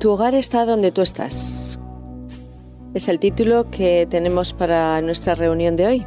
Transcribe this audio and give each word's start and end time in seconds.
Tu 0.00 0.10
hogar 0.10 0.34
está 0.34 0.64
donde 0.64 0.92
tú 0.92 1.02
estás. 1.02 1.78
Es 2.94 3.08
el 3.08 3.18
título 3.18 3.70
que 3.70 4.06
tenemos 4.08 4.54
para 4.54 5.02
nuestra 5.02 5.34
reunión 5.34 5.76
de 5.76 5.86
hoy. 5.86 6.06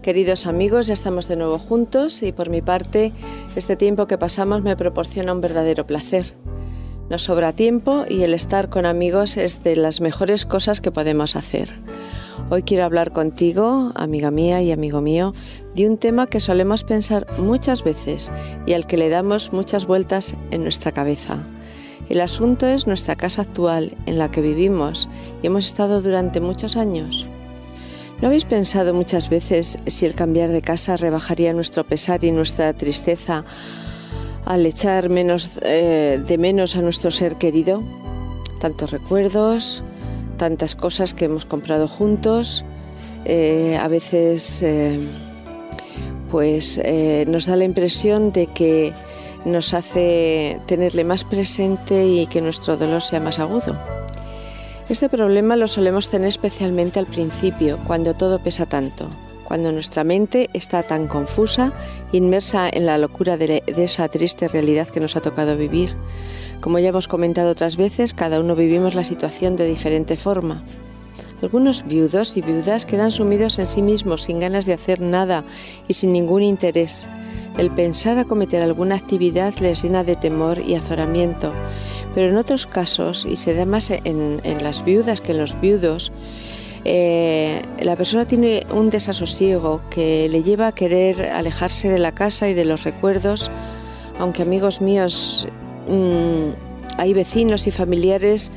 Queridos 0.00 0.46
amigos, 0.46 0.86
ya 0.86 0.94
estamos 0.94 1.28
de 1.28 1.36
nuevo 1.36 1.58
juntos 1.58 2.22
y 2.22 2.32
por 2.32 2.48
mi 2.48 2.62
parte, 2.62 3.12
este 3.54 3.76
tiempo 3.76 4.06
que 4.06 4.16
pasamos 4.16 4.62
me 4.62 4.78
proporciona 4.78 5.34
un 5.34 5.42
verdadero 5.42 5.86
placer. 5.86 6.32
Nos 7.10 7.24
sobra 7.24 7.52
tiempo 7.52 8.06
y 8.08 8.22
el 8.22 8.32
estar 8.32 8.70
con 8.70 8.86
amigos 8.86 9.36
es 9.36 9.62
de 9.62 9.76
las 9.76 10.00
mejores 10.00 10.46
cosas 10.46 10.80
que 10.80 10.90
podemos 10.90 11.36
hacer. 11.36 11.68
Hoy 12.48 12.62
quiero 12.62 12.86
hablar 12.86 13.12
contigo, 13.12 13.92
amiga 13.94 14.30
mía 14.30 14.62
y 14.62 14.72
amigo 14.72 15.02
mío, 15.02 15.34
de 15.74 15.86
un 15.86 15.98
tema 15.98 16.28
que 16.28 16.40
solemos 16.40 16.82
pensar 16.82 17.26
muchas 17.38 17.84
veces 17.84 18.32
y 18.64 18.72
al 18.72 18.86
que 18.86 18.96
le 18.96 19.10
damos 19.10 19.52
muchas 19.52 19.86
vueltas 19.86 20.34
en 20.50 20.62
nuestra 20.62 20.92
cabeza. 20.92 21.44
El 22.08 22.22
asunto 22.22 22.66
es 22.66 22.86
nuestra 22.86 23.16
casa 23.16 23.42
actual 23.42 23.92
en 24.06 24.18
la 24.18 24.30
que 24.30 24.40
vivimos 24.40 25.08
y 25.42 25.48
hemos 25.48 25.66
estado 25.66 26.00
durante 26.00 26.40
muchos 26.40 26.76
años. 26.76 27.28
¿No 28.20 28.28
habéis 28.28 28.46
pensado 28.46 28.94
muchas 28.94 29.28
veces 29.28 29.78
si 29.86 30.06
el 30.06 30.14
cambiar 30.14 30.48
de 30.50 30.62
casa 30.62 30.96
rebajaría 30.96 31.52
nuestro 31.52 31.84
pesar 31.84 32.24
y 32.24 32.32
nuestra 32.32 32.72
tristeza 32.72 33.44
al 34.44 34.64
echar 34.64 35.08
menos, 35.10 35.60
eh, 35.62 36.20
de 36.26 36.38
menos 36.38 36.74
a 36.74 36.80
nuestro 36.80 37.10
ser 37.10 37.36
querido? 37.36 37.82
Tantos 38.60 38.90
recuerdos, 38.90 39.84
tantas 40.36 40.74
cosas 40.74 41.14
que 41.14 41.26
hemos 41.26 41.44
comprado 41.44 41.86
juntos, 41.86 42.64
eh, 43.24 43.78
a 43.80 43.86
veces 43.86 44.62
eh, 44.62 44.98
pues 46.30 46.80
nos 47.28 47.46
da 47.46 47.54
la 47.54 47.64
impresión 47.64 48.32
de 48.32 48.48
que 48.48 48.92
nos 49.48 49.74
hace 49.74 50.60
tenerle 50.66 51.04
más 51.04 51.24
presente 51.24 52.06
y 52.06 52.26
que 52.26 52.40
nuestro 52.40 52.76
dolor 52.76 53.02
sea 53.02 53.20
más 53.20 53.38
agudo. 53.38 53.76
Este 54.88 55.08
problema 55.08 55.56
lo 55.56 55.68
solemos 55.68 56.08
tener 56.08 56.28
especialmente 56.28 56.98
al 56.98 57.06
principio, 57.06 57.78
cuando 57.86 58.14
todo 58.14 58.38
pesa 58.38 58.64
tanto, 58.64 59.08
cuando 59.44 59.70
nuestra 59.70 60.02
mente 60.02 60.48
está 60.54 60.82
tan 60.82 61.08
confusa, 61.08 61.72
inmersa 62.12 62.70
en 62.70 62.86
la 62.86 62.96
locura 62.96 63.36
de, 63.36 63.62
esa 63.66 64.08
triste 64.08 64.48
realidad 64.48 64.88
que 64.88 65.00
nos 65.00 65.16
ha 65.16 65.20
tocado 65.20 65.56
vivir. 65.56 65.94
Como 66.60 66.78
ya 66.78 66.88
hemos 66.88 67.06
comentado 67.06 67.50
otras 67.50 67.76
veces, 67.76 68.14
cada 68.14 68.40
uno 68.40 68.54
vivimos 68.54 68.94
la 68.94 69.04
situación 69.04 69.56
de 69.56 69.66
diferente 69.66 70.16
forma. 70.16 70.64
Algunos 71.40 71.86
viudos 71.86 72.36
y 72.36 72.40
viudas 72.40 72.84
quedan 72.84 73.12
sumidos 73.12 73.58
en 73.60 73.68
sí 73.68 73.80
mismos 73.80 74.24
sin 74.24 74.40
ganas 74.40 74.66
de 74.66 74.72
hacer 74.72 75.00
nada 75.00 75.44
y 75.86 75.94
sin 75.94 76.12
ningún 76.12 76.42
interés. 76.42 77.06
El 77.56 77.70
pensar 77.70 78.18
acometer 78.18 78.60
alguna 78.62 78.96
actividad 78.96 79.54
les 79.60 79.82
llena 79.82 80.02
de 80.02 80.16
temor 80.16 80.58
y 80.58 80.74
azoramiento, 80.74 81.52
pero 82.14 82.28
en 82.28 82.36
otros 82.36 82.66
casos, 82.66 83.24
y 83.24 83.36
se 83.36 83.54
da 83.54 83.66
más 83.66 83.90
en, 83.90 84.40
las 84.62 84.84
viudas 84.84 85.20
que 85.20 85.32
en 85.32 85.38
los 85.38 85.60
viudos, 85.60 86.12
eh, 86.84 87.62
la 87.82 87.96
persona 87.96 88.26
tiene 88.26 88.66
un 88.72 88.90
desasosiego 88.90 89.80
que 89.90 90.28
le 90.28 90.42
lleva 90.42 90.68
a 90.68 90.72
querer 90.72 91.30
alejarse 91.30 91.88
de 91.88 91.98
la 91.98 92.12
casa 92.12 92.48
y 92.48 92.54
de 92.54 92.64
los 92.64 92.82
recuerdos, 92.84 93.50
aunque 94.18 94.42
amigos 94.42 94.80
míos, 94.80 95.46
mm, 95.88 96.98
hay 96.98 97.12
vecinos 97.12 97.66
y 97.68 97.70
familiares 97.70 98.50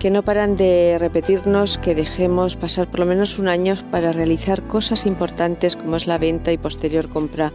que 0.00 0.10
no 0.10 0.22
paran 0.22 0.56
de 0.56 0.96
repetirnos 0.98 1.76
que 1.76 1.94
dejemos 1.94 2.56
pasar 2.56 2.90
por 2.90 3.00
lo 3.00 3.06
menos 3.06 3.38
un 3.38 3.48
año 3.48 3.74
para 3.90 4.12
realizar 4.12 4.62
cosas 4.62 5.04
importantes 5.04 5.76
como 5.76 5.94
es 5.94 6.06
la 6.06 6.16
venta 6.16 6.52
y 6.52 6.58
posterior 6.58 7.10
compra 7.10 7.52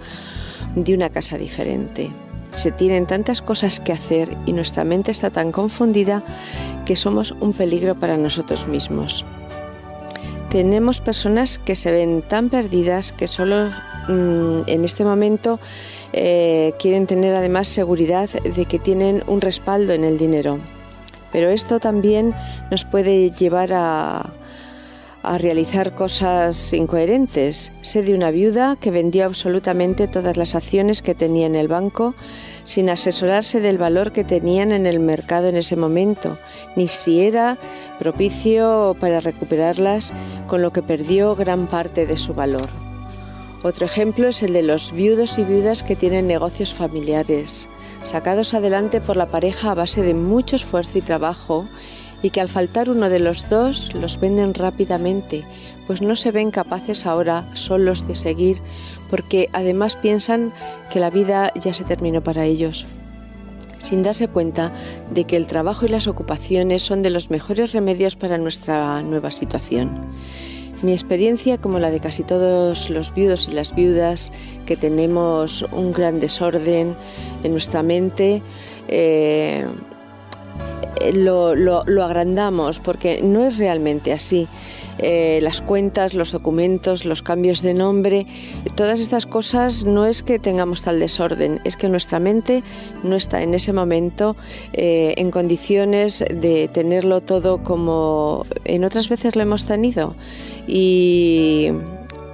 de 0.75 0.93
una 0.93 1.09
casa 1.09 1.39
diferente. 1.39 2.11
Se 2.51 2.71
tienen 2.71 3.07
tantas 3.07 3.41
cosas 3.41 3.79
que 3.79 3.91
hacer 3.91 4.37
y 4.45 4.53
nuestra 4.53 4.83
mente 4.83 5.09
está 5.09 5.31
tan 5.31 5.51
confundida 5.51 6.21
que 6.85 6.95
somos 6.95 7.31
un 7.31 7.51
peligro 7.51 7.95
para 7.95 8.15
nosotros 8.15 8.67
mismos. 8.67 9.25
Tenemos 10.49 11.01
personas 11.01 11.57
que 11.57 11.75
se 11.75 11.91
ven 11.91 12.21
tan 12.21 12.49
perdidas 12.49 13.11
que 13.11 13.25
solo 13.25 13.71
mm, 14.07 14.67
en 14.67 14.85
este 14.85 15.03
momento 15.03 15.59
eh, 16.13 16.73
quieren 16.77 17.07
tener 17.07 17.33
además 17.33 17.67
seguridad 17.67 18.29
de 18.29 18.65
que 18.65 18.77
tienen 18.77 19.23
un 19.25 19.41
respaldo 19.41 19.93
en 19.93 20.03
el 20.03 20.19
dinero. 20.19 20.59
Pero 21.35 21.49
esto 21.49 21.81
también 21.81 22.33
nos 22.71 22.85
puede 22.85 23.29
llevar 23.29 23.73
a, 23.73 24.29
a 25.21 25.37
realizar 25.37 25.93
cosas 25.93 26.71
incoherentes. 26.71 27.73
Sé 27.81 28.03
de 28.03 28.15
una 28.15 28.31
viuda 28.31 28.77
que 28.79 28.89
vendió 28.89 29.25
absolutamente 29.25 30.07
todas 30.07 30.37
las 30.37 30.55
acciones 30.55 31.01
que 31.01 31.13
tenía 31.13 31.45
en 31.45 31.57
el 31.57 31.67
banco 31.67 32.15
sin 32.63 32.89
asesorarse 32.89 33.59
del 33.59 33.77
valor 33.77 34.13
que 34.13 34.23
tenían 34.23 34.71
en 34.71 34.85
el 34.85 35.01
mercado 35.01 35.49
en 35.49 35.57
ese 35.57 35.75
momento, 35.75 36.37
ni 36.77 36.87
si 36.87 37.19
era 37.19 37.57
propicio 37.99 38.95
para 39.01 39.19
recuperarlas, 39.19 40.13
con 40.47 40.61
lo 40.61 40.71
que 40.71 40.83
perdió 40.83 41.35
gran 41.35 41.67
parte 41.67 42.05
de 42.05 42.15
su 42.15 42.33
valor. 42.33 42.69
Otro 43.61 43.85
ejemplo 43.85 44.29
es 44.29 44.41
el 44.41 44.53
de 44.53 44.63
los 44.63 44.93
viudos 44.93 45.37
y 45.37 45.43
viudas 45.43 45.83
que 45.83 45.97
tienen 45.97 46.27
negocios 46.27 46.73
familiares, 46.73 47.67
sacados 48.05 48.53
adelante 48.53 49.01
por 49.01 49.17
la 49.17 49.27
pareja 49.27 49.71
a 49.71 49.75
base 49.75 50.01
de 50.01 50.13
mucho 50.13 50.55
esfuerzo 50.55 50.97
y 50.97 51.01
trabajo 51.01 51.67
y 52.21 52.29
que 52.29 52.39
al 52.39 52.49
faltar 52.49 52.89
uno 52.89 53.09
de 53.09 53.19
los 53.19 53.49
dos 53.49 53.93
los 53.93 54.19
venden 54.19 54.53
rápidamente, 54.53 55.43
pues 55.85 56.01
no 56.01 56.15
se 56.15 56.31
ven 56.31 56.49
capaces 56.49 57.05
ahora 57.05 57.45
solos 57.53 58.07
de 58.07 58.15
seguir, 58.15 58.61
porque 59.09 59.49
además 59.53 59.95
piensan 59.95 60.53
que 60.91 60.99
la 60.99 61.09
vida 61.09 61.51
ya 61.55 61.73
se 61.73 61.83
terminó 61.83 62.21
para 62.23 62.45
ellos 62.45 62.85
sin 63.85 64.01
darse 64.01 64.27
cuenta 64.27 64.73
de 65.11 65.25
que 65.25 65.37
el 65.37 65.47
trabajo 65.47 65.85
y 65.85 65.89
las 65.89 66.07
ocupaciones 66.07 66.81
son 66.81 67.03
de 67.03 67.11
los 67.11 67.29
mejores 67.29 67.71
remedios 67.71 68.15
para 68.15 68.39
nuestra 68.39 69.03
nueva 69.03 69.29
situación. 69.29 70.09
Mi 70.85 70.91
experiencia, 70.91 71.57
como 71.57 71.79
la 71.79 71.89
de 71.89 71.99
casi 71.99 72.21
todos 72.21 72.91
los 72.91 73.11
viudos 73.11 73.47
y 73.47 73.53
las 73.53 73.73
viudas, 73.73 74.31
que 74.67 74.77
tenemos 74.77 75.63
un 75.71 75.91
gran 75.91 76.19
desorden 76.19 76.95
en 77.43 77.51
nuestra 77.51 77.81
mente, 77.81 78.43
eh, 78.87 79.65
eh, 81.01 81.13
lo, 81.13 82.03
agrandamos 82.03 82.79
porque 82.79 83.21
no 83.21 83.45
es 83.45 83.57
realmente 83.57 84.13
así. 84.13 84.47
Eh, 84.97 85.39
las 85.41 85.61
cuentas, 85.61 86.13
los 86.13 86.31
documentos, 86.31 87.03
los 87.03 87.21
cambios 87.21 87.61
de 87.61 87.73
nombre, 87.73 88.25
todas 88.75 89.01
estas 89.01 89.25
cosas 89.25 89.85
no 89.85 90.05
es 90.05 90.23
que 90.23 90.39
tengamos 90.39 90.83
tal 90.83 90.99
desorden, 90.99 91.59
es 91.65 91.75
que 91.75 91.89
nuestra 91.89 92.19
mente 92.19 92.63
no 93.03 93.17
está 93.17 93.43
en 93.43 93.53
ese 93.53 93.73
momento 93.73 94.37
eh, 94.71 95.13
en 95.17 95.31
condiciones 95.31 96.23
de 96.29 96.69
tenerlo 96.71 97.21
todo 97.21 97.61
como 97.61 98.45
en 98.63 98.85
otras 98.85 99.09
veces 99.09 99.35
lo 99.35 99.41
hemos 99.41 99.65
tenido. 99.65 100.15
Y 100.65 101.71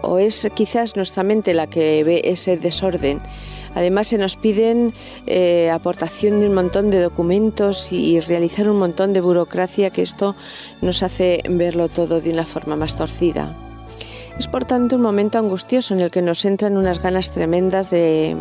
o 0.03 0.18
es 0.20 0.48
quizás 0.53 0.96
nuestra 0.96 1.24
mente 1.24 1.53
la 1.53 1.68
que 1.68 2.03
ve 2.03 2.22
ese 2.26 2.58
desorden 2.58 3.22
Además 3.76 4.08
se 4.08 4.18
nos 4.18 4.35
piden 4.35 4.94
eh, 5.28 5.70
aportación 5.70 6.40
de 6.40 6.47
un 6.47 6.53
montón 6.53 6.90
de 6.90 7.00
documentos 7.00 7.91
y 7.91 8.20
realizar 8.20 8.70
un 8.70 8.78
montón 8.79 9.14
de 9.14 9.22
burocracia 9.22 9.90
que 9.90 10.02
esto 10.02 10.35
nos 10.82 11.03
hace 11.03 11.41
verlo 11.50 11.90
todo 11.90 12.22
de 12.22 12.32
una 12.32 12.46
forma 12.46 12.76
más 12.76 12.96
torcida. 12.96 13.56
Es 14.38 14.47
por 14.47 14.66
tanto 14.66 14.96
un 14.96 15.02
momento 15.02 15.38
angustioso 15.38 15.94
en 15.94 16.02
el 16.02 16.12
que 16.12 16.22
nos 16.22 16.46
entran 16.46 16.78
unas 16.78 17.02
ganas 17.02 17.32
tremendas 17.32 17.90
de 17.90 18.35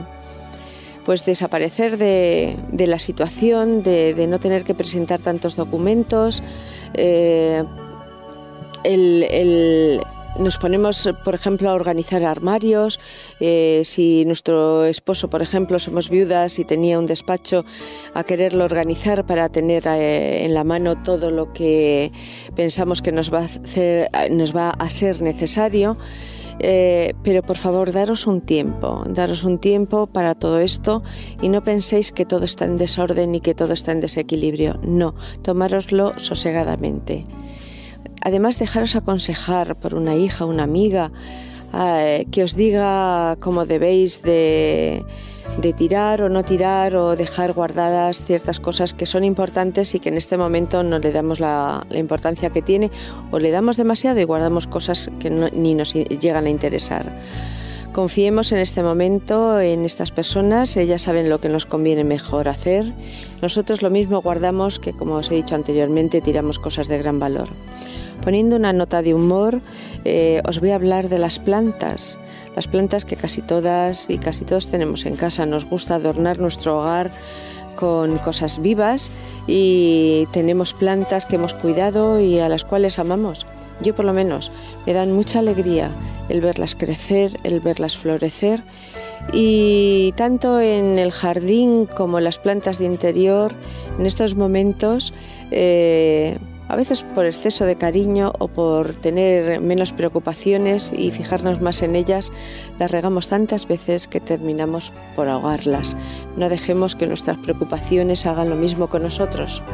pues 1.05 1.25
desaparecer 1.25 1.97
de, 1.97 2.56
la 2.87 2.99
situación, 2.99 3.83
de, 3.83 4.26
no 4.29 4.38
tener 4.38 4.65
que 4.65 4.75
presentar 4.75 5.21
tantos 5.21 5.56
documentos. 5.56 6.43
Eh, 6.94 7.65
el, 8.85 10.00
nos 10.40 10.58
ponemos, 10.58 11.08
por 11.25 11.34
ejemplo, 11.34 11.70
a 11.70 11.75
organizar 11.75 12.25
armarios. 12.25 12.98
Eh, 13.40 13.82
si 13.84 14.25
nuestro 14.25 14.84
esposo, 14.84 15.28
por 15.28 15.42
ejemplo, 15.42 15.78
somos 15.78 16.08
viudas 16.08 16.58
y 16.58 16.64
tenía 16.64 16.98
un 16.98 17.06
despacho, 17.06 17.64
a 18.14 18.25
quererlo 18.25 18.64
organizar 18.64 19.26
para 19.26 19.48
tener 19.48 19.87
eh, 19.87 20.44
en 20.44 20.54
la 20.54 20.64
mano 20.64 21.02
todo 21.02 21.31
lo 21.31 21.52
que 21.52 22.12
pensamos 22.56 23.02
que 23.02 23.12
nos 23.12 23.32
va 23.32 23.40
a, 23.40 23.44
hacer, 23.44 24.10
nos 24.31 24.54
va 24.54 24.70
a 24.70 24.90
ser 24.90 25.22
necesario. 25.22 25.96
Eh, 26.62 27.14
pero 27.22 27.42
por 27.42 27.56
favor, 27.56 27.90
daros 27.90 28.26
un 28.26 28.42
tiempo, 28.42 29.04
daros 29.08 29.44
un 29.44 29.58
tiempo 29.58 30.06
para 30.06 30.34
todo 30.34 30.60
esto 30.60 31.02
y 31.40 31.48
no 31.48 31.62
penséis 31.62 32.12
que 32.12 32.26
todo 32.26 32.44
está 32.44 32.66
en 32.66 32.76
desorden 32.76 33.34
y 33.34 33.40
que 33.40 33.54
todo 33.54 33.72
está 33.72 33.92
en 33.92 34.00
desequilibrio. 34.00 34.78
No, 34.82 35.14
tomároslo 35.42 36.12
sosegadamente. 36.19 37.25
Además, 38.20 38.58
dejaros 38.58 38.96
aconsejar 38.96 39.76
por 39.76 39.94
una 39.94 40.14
hija, 40.17 40.44
una 40.44 40.64
amiga, 40.64 41.11
eh, 41.72 42.26
que 42.32 42.43
os 42.43 42.56
diga 42.56 43.37
cómo 43.38 43.64
debéis 43.64 44.22
de, 44.22 45.05
tirar 45.76 46.22
o 46.22 46.28
no 46.28 46.43
tirar 46.43 46.96
o 46.96 47.14
dejar 47.17 47.52
guardadas 47.52 48.25
ciertas 48.25 48.58
cosas 48.58 48.93
que 48.93 49.06
son 49.06 49.25
importantes 49.25 49.94
y 49.94 50.00
que 50.00 50.08
en 50.08 50.17
este 50.17 50.37
momento 50.37 50.82
no 50.82 50.99
le 50.99 51.12
damos 51.12 51.38
la, 51.38 51.87
importancia 51.94 52.50
que 52.50 52.62
tiene 52.62 52.90
o 53.31 53.38
le 53.38 53.50
damos 53.50 53.76
demasiado 53.76 54.19
y 54.20 54.25
guardamos 54.25 54.66
cosas 54.66 55.11
que 55.20 55.31
ni 55.31 55.75
nos 55.75 55.94
llegan 55.94 56.46
a 56.46 56.50
interesar. 56.50 57.12
Confiemos 57.93 58.52
en 58.52 58.58
este 58.58 58.82
momento 58.82 59.61
en 59.61 59.84
estas 59.84 60.12
personas, 60.12 60.76
ellas 60.76 61.02
saben 61.02 61.28
lo 61.28 61.40
que 61.40 61.49
nos 61.49 61.66
conviene 61.66 62.05
mejor 62.05 62.49
hacer. 62.49 62.93
Nosotros 63.43 63.82
lo 63.82 63.90
mismo 63.90 64.23
guardamos 64.23 64.78
que, 64.78 64.93
como 64.93 65.16
os 65.16 65.31
he 65.31 65.34
dicho 65.34 65.56
anteriormente, 65.56 66.20
tiramos 66.20 66.61
cosas 66.61 66.87
de 66.87 66.99
gran 66.99 67.19
valor. 67.19 67.49
Poniendo 68.22 68.56
una 68.56 68.72
nota 68.72 69.02
de 69.02 69.14
humor, 69.14 69.61
eh, 70.05 70.43
os 70.46 70.61
voy 70.61 70.70
a 70.70 70.75
hablar 70.75 71.08
de 71.08 71.19
las 71.19 71.38
plantas. 71.38 72.19
Las 72.55 72.69
plantas 72.69 73.05
que 73.05 73.17
casi 73.17 73.43
todas 73.43 74.11
y 74.11 74.19
casi 74.19 74.44
todos 74.44 74.69
tenemos 74.69 75.06
en 75.06 75.17
casa. 75.17 75.46
Nos 75.46 75.64
gusta 75.64 75.94
adornar 75.94 76.38
nuestro 76.38 76.81
hogar 76.81 77.11
con 77.76 78.19
cosas 78.19 78.61
vivas 78.61 79.11
y 79.46 80.28
tenemos 80.32 80.75
plantas 80.75 81.25
que 81.25 81.37
hemos 81.37 81.55
cuidado 81.55 82.20
y 82.20 82.38
a 82.38 82.49
las 82.49 82.64
cuales 82.64 82.99
amamos. 82.99 83.46
Yo 83.81 83.94
por 83.94 84.05
lo 84.05 84.12
menos 84.12 84.52
me 84.87 84.93
dan 84.93 85.12
mucha 85.12 85.38
alegría 85.38 85.90
el 86.28 86.43
verlas 86.43 86.75
crecer, 86.75 87.40
el 87.44 87.61
verlas 87.61 87.96
florecer 87.96 88.62
y 89.32 90.12
tanto 90.16 90.61
en 90.61 90.99
el 90.99 91.12
jardín 91.12 91.87
como 91.87 92.20
las 92.20 92.38
plantas 92.38 92.78
de 92.78 92.84
interior, 92.84 93.55
en 93.99 94.05
estos 94.05 94.34
momentos 94.34 95.14
eh, 95.50 96.38
a 96.70 96.76
veces 96.76 97.02
por 97.02 97.26
exceso 97.26 97.64
de 97.64 97.75
cariño 97.75 98.32
o 98.38 98.46
por 98.46 98.93
tener 98.93 99.61
menos 99.61 99.93
preocupaciones 99.93 100.93
y 100.96 101.11
fijarnos 101.11 101.61
más 101.61 101.82
en 101.82 101.96
ellas, 101.96 102.31
las 102.78 102.93
regamos 102.93 103.26
tantas 103.26 103.67
veces 103.67 104.06
que 104.06 104.20
terminamos 104.20 104.93
por 105.17 105.28
ahogarlas. 105.28 105.96
No 106.37 106.49
dejemos 106.49 106.94
que 106.94 107.08
nuestras 107.08 107.38
preocupaciones 107.38 108.25
hagan 108.25 108.50
lo 108.50 108.55
mismo 108.55 108.87
con 108.87 109.02
nosotros. 109.02 109.64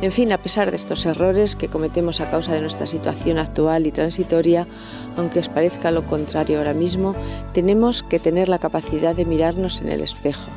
En 0.00 0.12
fin, 0.12 0.32
a 0.32 0.38
pesar 0.38 0.70
de 0.70 0.76
estos 0.76 1.04
errores 1.04 1.56
que 1.56 1.68
cometemos 1.68 2.22
a 2.22 2.30
causa 2.30 2.52
de 2.52 2.62
nuestra 2.62 2.86
situación 2.86 3.36
actual 3.36 3.86
y 3.86 3.92
transitoria, 3.92 4.66
aunque 5.18 5.40
os 5.40 5.50
parezca 5.50 5.90
lo 5.90 6.06
contrario 6.06 6.56
ahora 6.56 6.72
mismo, 6.72 7.14
tenemos 7.52 8.02
que 8.02 8.18
tener 8.18 8.48
la 8.48 8.58
capacidad 8.58 9.14
de 9.14 9.26
mirarnos 9.26 9.82
en 9.82 9.90
el 9.90 10.00
espejo, 10.00 10.50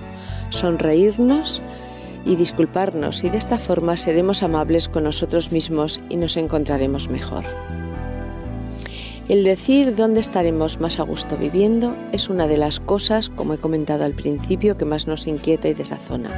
sonreírnos, 0.49 1.61
y 2.25 2.35
disculparnos 2.35 3.23
y 3.23 3.29
de 3.29 3.37
esta 3.37 3.57
forma 3.57 3.97
seremos 3.97 4.43
amables 4.43 4.89
con 4.89 5.03
nosotros 5.03 5.51
mismos 5.51 6.01
y 6.09 6.17
nos 6.17 6.37
encontraremos 6.37 7.09
mejor. 7.09 7.43
El 9.29 9.43
decir 9.43 9.95
dónde 9.95 10.21
estaremos 10.21 10.79
más 10.79 10.99
a 10.99 11.03
gusto 11.03 11.35
viviendo 11.37 11.95
es 12.11 12.29
una 12.29 12.47
de 12.47 12.57
las 12.57 12.79
cosas, 12.79 13.29
como 13.29 13.53
he 13.53 13.57
comentado 13.57 14.05
al 14.05 14.13
principio, 14.13 14.75
que 14.75 14.85
más 14.85 15.05
nos 15.07 15.27
inquieta 15.27 15.67
y 15.67 15.73
desazona. 15.73 16.29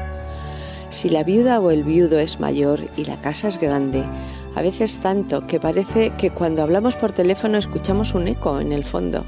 Si 0.90 1.10
la 1.10 1.24
viuda 1.24 1.60
o 1.60 1.70
el 1.70 1.84
viudo 1.84 2.18
es 2.18 2.40
mayor 2.40 2.80
y 2.98 3.06
la 3.06 3.22
casa 3.22 3.48
es 3.48 3.60
grande, 3.60 4.04
a 4.56 4.62
veces 4.64 4.98
tanto 4.98 5.46
que 5.46 5.60
parece 5.60 6.10
que 6.12 6.32
cuando 6.32 6.64
hablamos 6.64 6.96
por 6.96 7.12
teléfono 7.12 7.60
escuchamos 7.60 8.16
un 8.16 8.28
eco 8.28 8.60
en 8.60 8.72
el 8.72 8.84
fondo 8.84 9.24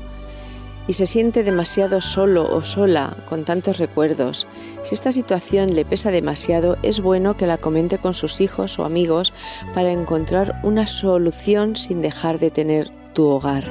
y 0.88 0.94
se 0.94 1.06
siente 1.06 1.44
demasiado 1.44 2.02
solo 2.02 2.54
o 2.54 2.62
sola 2.62 3.18
con 3.30 3.46
tantos 3.46 3.78
recuerdos. 3.78 4.48
Si 4.82 4.96
esta 4.96 5.12
situación 5.12 5.74
le 5.76 5.86
pesa 5.86 6.12
demasiado, 6.12 6.78
es 6.84 7.02
bueno 7.02 7.38
que 7.38 7.48
la 7.48 7.58
comente 7.58 7.98
con 7.98 8.14
sus 8.14 8.42
hijos 8.42 8.80
o 8.80 8.86
amigos 8.86 9.34
para 9.74 9.92
encontrar 9.92 10.60
una 10.64 10.88
solución 10.88 11.76
sin 11.76 12.02
dejar 12.02 12.40
de 12.40 12.52
tener 12.52 12.90
tu 13.14 13.26
hogar. 13.28 13.66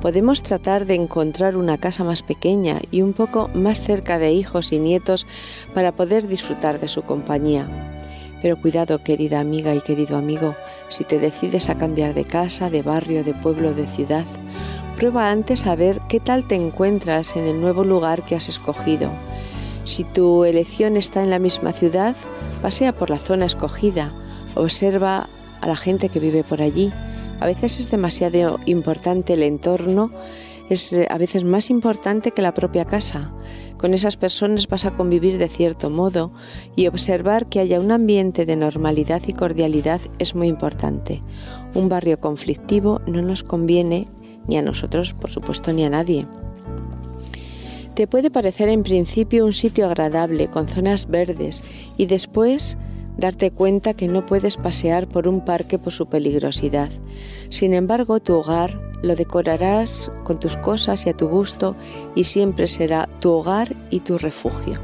Podemos 0.00 0.44
tratar 0.44 0.86
de 0.86 0.94
encontrar 0.94 1.56
una 1.56 1.76
casa 1.76 2.04
más 2.04 2.22
pequeña 2.22 2.76
y 2.92 3.02
un 3.02 3.12
poco 3.12 3.48
más 3.54 3.82
cerca 3.82 4.18
de 4.18 4.32
hijos 4.32 4.72
y 4.72 4.78
nietos 4.78 5.26
para 5.74 5.92
poder 5.92 6.28
disfrutar 6.28 6.78
de 6.78 6.86
su 6.86 7.02
compañía. 7.02 7.66
Pero 8.40 8.56
cuidado, 8.56 9.02
querida 9.02 9.40
amiga 9.40 9.74
y 9.74 9.80
querido 9.80 10.16
amigo, 10.16 10.54
si 10.88 11.02
te 11.02 11.18
decides 11.18 11.68
a 11.68 11.76
cambiar 11.76 12.14
de 12.14 12.24
casa, 12.24 12.70
de 12.70 12.82
barrio, 12.82 13.24
de 13.24 13.34
pueblo, 13.34 13.74
de 13.74 13.88
ciudad, 13.88 14.24
Prueba 14.98 15.30
antes 15.30 15.68
a 15.68 15.76
ver 15.76 16.00
qué 16.08 16.18
tal 16.18 16.48
te 16.48 16.56
encuentras 16.56 17.36
en 17.36 17.44
el 17.44 17.60
nuevo 17.60 17.84
lugar 17.84 18.24
que 18.24 18.34
has 18.34 18.48
escogido. 18.48 19.12
Si 19.84 20.02
tu 20.02 20.42
elección 20.42 20.96
está 20.96 21.22
en 21.22 21.30
la 21.30 21.38
misma 21.38 21.72
ciudad, 21.72 22.16
pasea 22.62 22.92
por 22.92 23.08
la 23.08 23.18
zona 23.18 23.46
escogida, 23.46 24.12
observa 24.56 25.28
a 25.60 25.66
la 25.68 25.76
gente 25.76 26.08
que 26.08 26.18
vive 26.18 26.42
por 26.42 26.62
allí. 26.62 26.92
A 27.38 27.46
veces 27.46 27.78
es 27.78 27.92
demasiado 27.92 28.58
importante 28.66 29.34
el 29.34 29.44
entorno, 29.44 30.10
es 30.68 30.92
eh, 30.92 31.06
a 31.08 31.16
veces 31.16 31.44
más 31.44 31.70
importante 31.70 32.32
que 32.32 32.42
la 32.42 32.52
propia 32.52 32.84
casa. 32.84 33.30
Con 33.76 33.94
esas 33.94 34.16
personas 34.16 34.66
vas 34.66 34.84
a 34.84 34.90
convivir 34.90 35.38
de 35.38 35.46
cierto 35.46 35.90
modo 35.90 36.32
y 36.74 36.88
observar 36.88 37.46
que 37.46 37.60
haya 37.60 37.78
un 37.78 37.92
ambiente 37.92 38.46
de 38.46 38.56
normalidad 38.56 39.22
y 39.28 39.32
cordialidad 39.32 40.00
es 40.18 40.34
muy 40.34 40.48
importante. 40.48 41.22
Un 41.74 41.88
barrio 41.88 42.18
conflictivo 42.18 43.00
no 43.06 43.22
nos 43.22 43.44
conviene 43.44 44.08
ni 44.48 44.56
a 44.56 44.62
nosotros, 44.62 45.12
por 45.12 45.30
supuesto, 45.30 45.72
ni 45.72 45.84
a 45.84 45.90
nadie. 45.90 46.26
Te 47.94 48.06
puede 48.06 48.30
parecer 48.30 48.68
en 48.68 48.82
principio 48.82 49.44
un 49.44 49.52
sitio 49.52 49.86
agradable, 49.86 50.48
con 50.48 50.68
zonas 50.68 51.08
verdes, 51.08 51.64
y 51.96 52.06
después 52.06 52.78
darte 53.16 53.50
cuenta 53.50 53.92
que 53.92 54.08
no 54.08 54.24
puedes 54.24 54.56
pasear 54.56 55.08
por 55.08 55.28
un 55.28 55.44
parque 55.44 55.78
por 55.78 55.92
su 55.92 56.06
peligrosidad. 56.06 56.88
Sin 57.50 57.74
embargo, 57.74 58.20
tu 58.20 58.34
hogar 58.34 58.80
lo 59.02 59.16
decorarás 59.16 60.10
con 60.24 60.38
tus 60.40 60.56
cosas 60.56 61.04
y 61.06 61.10
a 61.10 61.16
tu 61.16 61.28
gusto 61.28 61.76
y 62.14 62.24
siempre 62.24 62.68
será 62.68 63.08
tu 63.20 63.30
hogar 63.32 63.74
y 63.90 64.00
tu 64.00 64.16
refugio. 64.16 64.78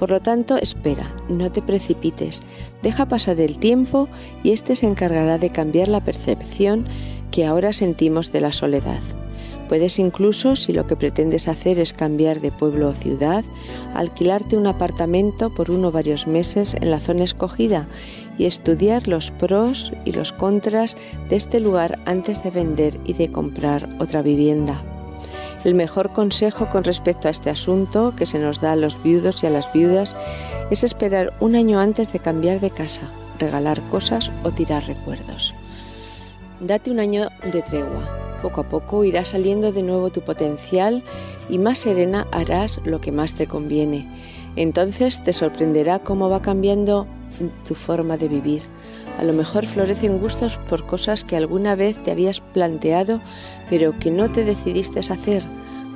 Por 0.00 0.10
lo 0.10 0.20
tanto, 0.20 0.56
espera, 0.56 1.14
no 1.28 1.52
te 1.52 1.62
precipites, 1.62 2.42
deja 2.82 3.06
pasar 3.06 3.40
el 3.40 3.58
tiempo 3.58 4.08
y 4.42 4.50
éste 4.50 4.74
se 4.74 4.86
encargará 4.86 5.38
de 5.38 5.50
cambiar 5.50 5.86
la 5.86 6.02
percepción 6.02 6.86
que 7.32 7.44
ahora 7.44 7.72
sentimos 7.72 8.30
de 8.30 8.40
la 8.40 8.52
soledad. 8.52 9.00
Puedes 9.68 9.98
incluso, 9.98 10.54
si 10.54 10.74
lo 10.74 10.86
que 10.86 10.96
pretendes 10.96 11.48
hacer 11.48 11.78
es 11.78 11.94
cambiar 11.94 12.42
de 12.42 12.52
pueblo 12.52 12.90
o 12.90 12.94
ciudad, 12.94 13.42
alquilarte 13.94 14.58
un 14.58 14.66
apartamento 14.66 15.48
por 15.48 15.70
uno 15.70 15.88
o 15.88 15.90
varios 15.90 16.26
meses 16.26 16.74
en 16.74 16.90
la 16.90 17.00
zona 17.00 17.24
escogida 17.24 17.88
y 18.36 18.44
estudiar 18.44 19.08
los 19.08 19.30
pros 19.30 19.92
y 20.04 20.12
los 20.12 20.32
contras 20.32 20.94
de 21.30 21.36
este 21.36 21.58
lugar 21.58 21.98
antes 22.04 22.42
de 22.42 22.50
vender 22.50 23.00
y 23.06 23.14
de 23.14 23.32
comprar 23.32 23.88
otra 23.98 24.20
vivienda. 24.20 24.82
El 25.64 25.74
mejor 25.74 26.12
consejo 26.12 26.68
con 26.68 26.84
respecto 26.84 27.28
a 27.28 27.30
este 27.30 27.48
asunto 27.48 28.14
que 28.14 28.26
se 28.26 28.38
nos 28.38 28.60
da 28.60 28.72
a 28.72 28.76
los 28.76 29.02
viudos 29.02 29.42
y 29.42 29.46
a 29.46 29.50
las 29.50 29.72
viudas 29.72 30.16
es 30.70 30.84
esperar 30.84 31.32
un 31.40 31.54
año 31.54 31.80
antes 31.80 32.12
de 32.12 32.18
cambiar 32.18 32.60
de 32.60 32.72
casa, 32.72 33.10
regalar 33.38 33.80
cosas 33.88 34.30
o 34.42 34.50
tirar 34.50 34.86
recuerdos. 34.86 35.54
Date 36.62 36.92
un 36.92 37.00
año 37.00 37.28
de 37.52 37.60
tregua. 37.60 38.38
Poco 38.40 38.60
a 38.60 38.68
poco 38.68 39.02
irá 39.02 39.24
saliendo 39.24 39.72
de 39.72 39.82
nuevo 39.82 40.10
tu 40.10 40.20
potencial 40.20 41.02
y 41.48 41.58
más 41.58 41.78
serena 41.78 42.28
harás 42.30 42.80
lo 42.84 43.00
que 43.00 43.10
más 43.10 43.34
te 43.34 43.48
conviene. 43.48 44.06
Entonces 44.54 45.24
te 45.24 45.32
sorprenderá 45.32 45.98
cómo 45.98 46.28
va 46.28 46.40
cambiando 46.40 47.08
tu 47.66 47.74
forma 47.74 48.16
de 48.16 48.28
vivir. 48.28 48.62
A 49.18 49.24
lo 49.24 49.32
mejor 49.32 49.66
florecen 49.66 50.20
gustos 50.20 50.60
por 50.68 50.86
cosas 50.86 51.24
que 51.24 51.36
alguna 51.36 51.74
vez 51.74 52.00
te 52.00 52.12
habías 52.12 52.40
planteado 52.40 53.20
pero 53.68 53.98
que 53.98 54.12
no 54.12 54.30
te 54.30 54.44
decidiste 54.44 55.00
a 55.00 55.14
hacer, 55.14 55.42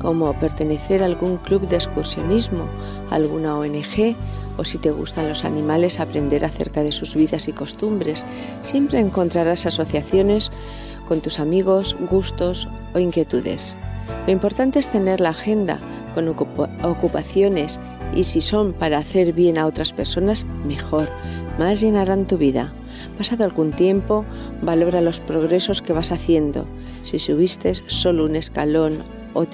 como 0.00 0.32
pertenecer 0.40 1.00
a 1.00 1.06
algún 1.06 1.36
club 1.36 1.68
de 1.68 1.76
excursionismo, 1.76 2.66
alguna 3.10 3.56
ONG 3.56 4.16
o 4.56 4.64
si 4.64 4.78
te 4.78 4.90
gustan 4.90 5.28
los 5.28 5.44
animales, 5.44 6.00
aprender 6.00 6.44
acerca 6.44 6.82
de 6.82 6.92
sus 6.92 7.14
vidas 7.14 7.48
y 7.48 7.52
costumbres. 7.52 8.24
Siempre 8.62 9.00
encontrarás 9.00 9.66
asociaciones 9.66 10.50
con 11.06 11.20
tus 11.20 11.38
amigos, 11.38 11.96
gustos 12.08 12.68
o 12.94 12.98
inquietudes. 12.98 13.76
Lo 14.26 14.32
importante 14.32 14.78
es 14.78 14.88
tener 14.88 15.20
la 15.20 15.30
agenda 15.30 15.78
con 16.14 16.28
ocupaciones 16.28 17.80
y 18.14 18.24
si 18.24 18.40
son 18.40 18.72
para 18.72 18.98
hacer 18.98 19.32
bien 19.32 19.58
a 19.58 19.66
otras 19.66 19.92
personas, 19.92 20.46
mejor, 20.64 21.08
más 21.58 21.80
llenarán 21.80 22.26
tu 22.26 22.38
vida. 22.38 22.72
Pasado 23.18 23.44
algún 23.44 23.72
tiempo, 23.72 24.24
valora 24.62 25.00
los 25.00 25.20
progresos 25.20 25.82
que 25.82 25.92
vas 25.92 26.12
haciendo. 26.12 26.66
Si 27.02 27.18
subiste 27.18 27.72
solo 27.86 28.24
un 28.24 28.36
escalón 28.36 29.02
o 29.36 29.46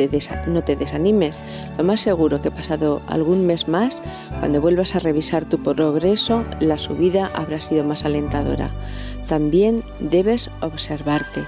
no 0.47 0.65
te 0.65 0.77
desanimes. 0.77 1.43
Lo 1.77 1.85
más 1.85 2.01
seguro 2.01 2.41
que 2.41 2.51
pasado 2.51 3.03
algún 3.09 3.47
mes 3.47 3.69
más, 3.69 4.03
cuando 4.41 4.61
vuelvas 4.61 4.95
a 4.95 5.01
revisar 5.01 5.45
tu 5.45 5.63
progreso, 5.63 6.45
la 6.61 6.79
subida 6.79 7.31
habrá 7.35 7.61
sido 7.61 7.85
más 7.85 8.05
alentadora. 8.05 8.71
También 9.29 9.83
debes 10.01 10.51
observarte. 10.61 11.45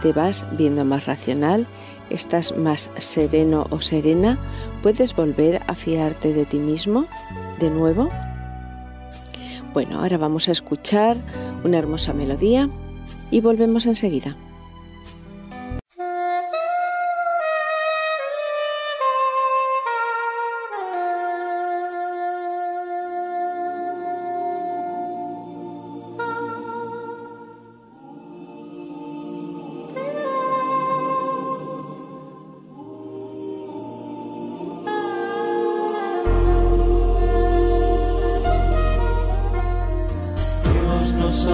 Te 0.00 0.12
vas 0.12 0.46
viendo 0.56 0.84
más 0.84 1.06
racional 1.06 1.66
¿Estás 2.10 2.56
más 2.56 2.90
sereno 2.98 3.66
o 3.70 3.80
serena? 3.80 4.38
¿Puedes 4.82 5.16
volver 5.16 5.62
a 5.66 5.74
fiarte 5.74 6.32
de 6.34 6.44
ti 6.44 6.58
mismo 6.58 7.06
de 7.58 7.70
nuevo? 7.70 8.10
Bueno, 9.72 10.00
ahora 10.00 10.18
vamos 10.18 10.48
a 10.48 10.52
escuchar 10.52 11.16
una 11.64 11.78
hermosa 11.78 12.12
melodía 12.12 12.68
y 13.30 13.40
volvemos 13.40 13.86
enseguida. 13.86 14.36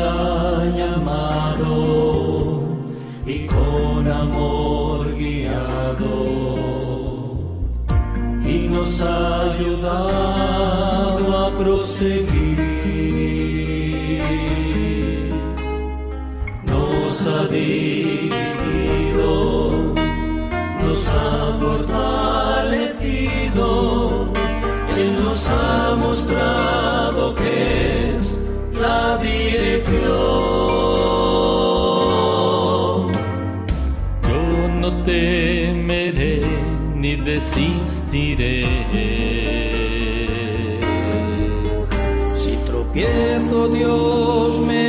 ha 0.00 0.64
llamado 0.78 1.74
y 3.26 3.46
con 3.46 4.08
amor 4.08 5.14
guiado 5.16 6.14
y 8.44 8.68
nos 8.68 9.00
ha 9.02 9.52
ayudado 9.52 11.24
a 11.46 11.58
proseguir. 11.58 12.69
Yo 34.28 34.68
no 34.80 34.90
temeré 35.02 36.40
ni 36.94 37.16
desistiré. 37.16 38.64
Si 42.38 42.52
tropiezo, 42.68 43.68
Dios 43.68 44.58
me 44.66 44.79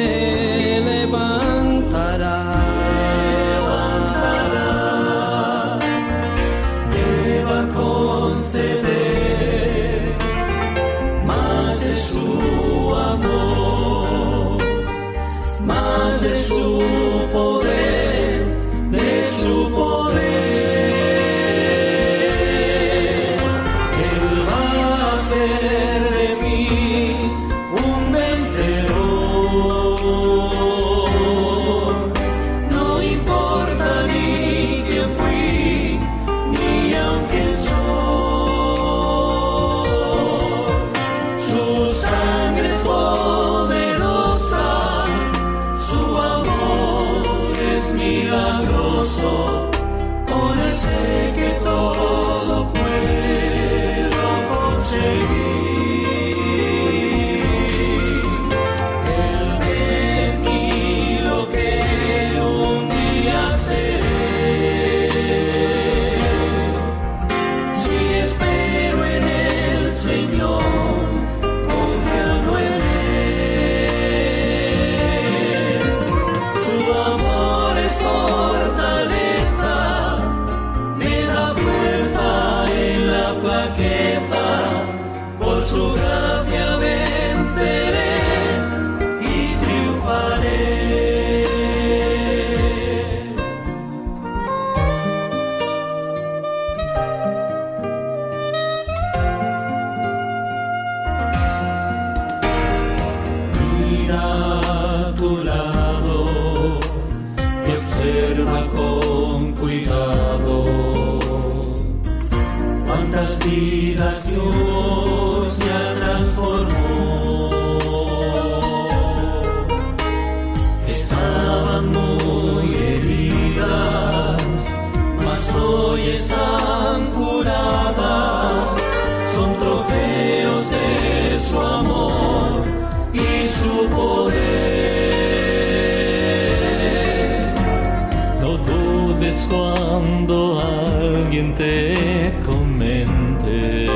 es 139.31 139.47
cuando 139.49 140.59
alguien 140.59 141.55
te 141.55 142.33
comente. 142.45 143.87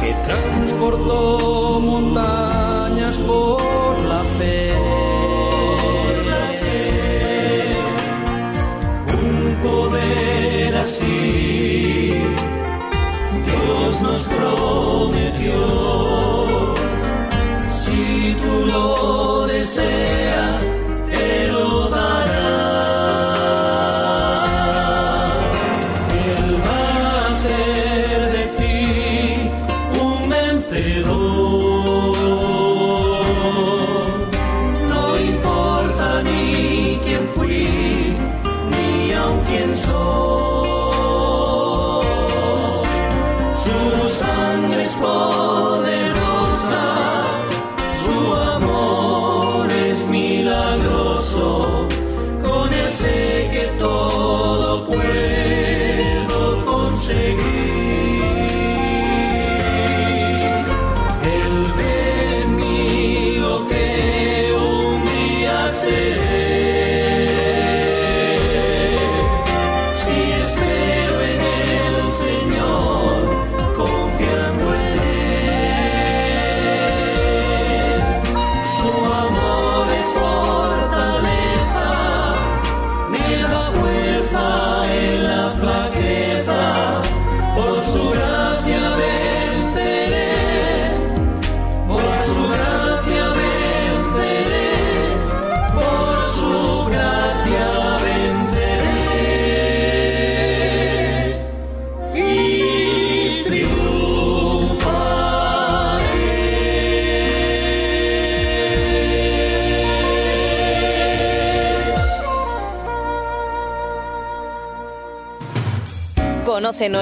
Que 0.00 0.14
transportó 0.26 1.45
sing. 57.06 57.45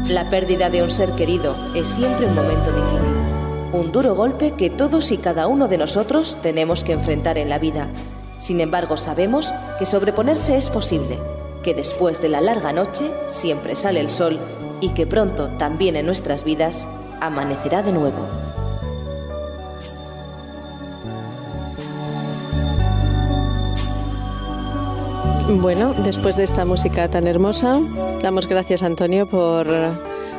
La 0.09 0.29
pérdida 0.29 0.69
de 0.69 0.83
un 0.83 0.91
ser 0.91 1.13
querido 1.13 1.55
es 1.75 1.87
siempre 1.87 2.25
un 2.25 2.35
momento 2.35 2.73
difícil, 2.73 3.15
un 3.71 3.93
duro 3.93 4.15
golpe 4.15 4.51
que 4.51 4.69
todos 4.69 5.13
y 5.13 5.17
cada 5.17 5.47
uno 5.47 5.69
de 5.69 5.77
nosotros 5.77 6.37
tenemos 6.41 6.83
que 6.83 6.91
enfrentar 6.91 7.37
en 7.37 7.47
la 7.47 7.57
vida. 7.57 7.87
Sin 8.39 8.61
embargo, 8.61 8.97
sabemos 8.97 9.53
que 9.77 9.85
sobreponerse 9.85 10.57
es 10.57 10.69
posible, 10.69 11.19
que 11.63 11.73
después 11.73 12.21
de 12.21 12.29
la 12.29 12.41
larga 12.41 12.73
noche 12.73 13.11
siempre 13.27 13.75
sale 13.75 13.99
el 13.99 14.09
sol 14.09 14.39
y 14.81 14.89
que 14.89 15.05
pronto 15.05 15.49
también 15.57 15.95
en 15.97 16.05
nuestras 16.05 16.43
vidas 16.43 16.87
amanecerá 17.21 17.83
de 17.83 17.91
nuevo. 17.91 18.25
Bueno, 25.49 25.93
después 26.05 26.37
de 26.37 26.43
esta 26.43 26.63
música 26.63 27.09
tan 27.09 27.27
hermosa, 27.27 27.79
damos 28.21 28.47
gracias 28.47 28.83
a 28.83 28.85
Antonio 28.85 29.27
por 29.27 29.67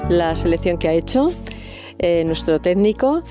la 0.09 0.37
selección 0.37 0.79
que 0.79 0.89
ha 0.89 0.93
hecho, 0.93 1.33
eh, 1.99 2.23
nuestro 2.25 2.61
técnico, 2.61 3.23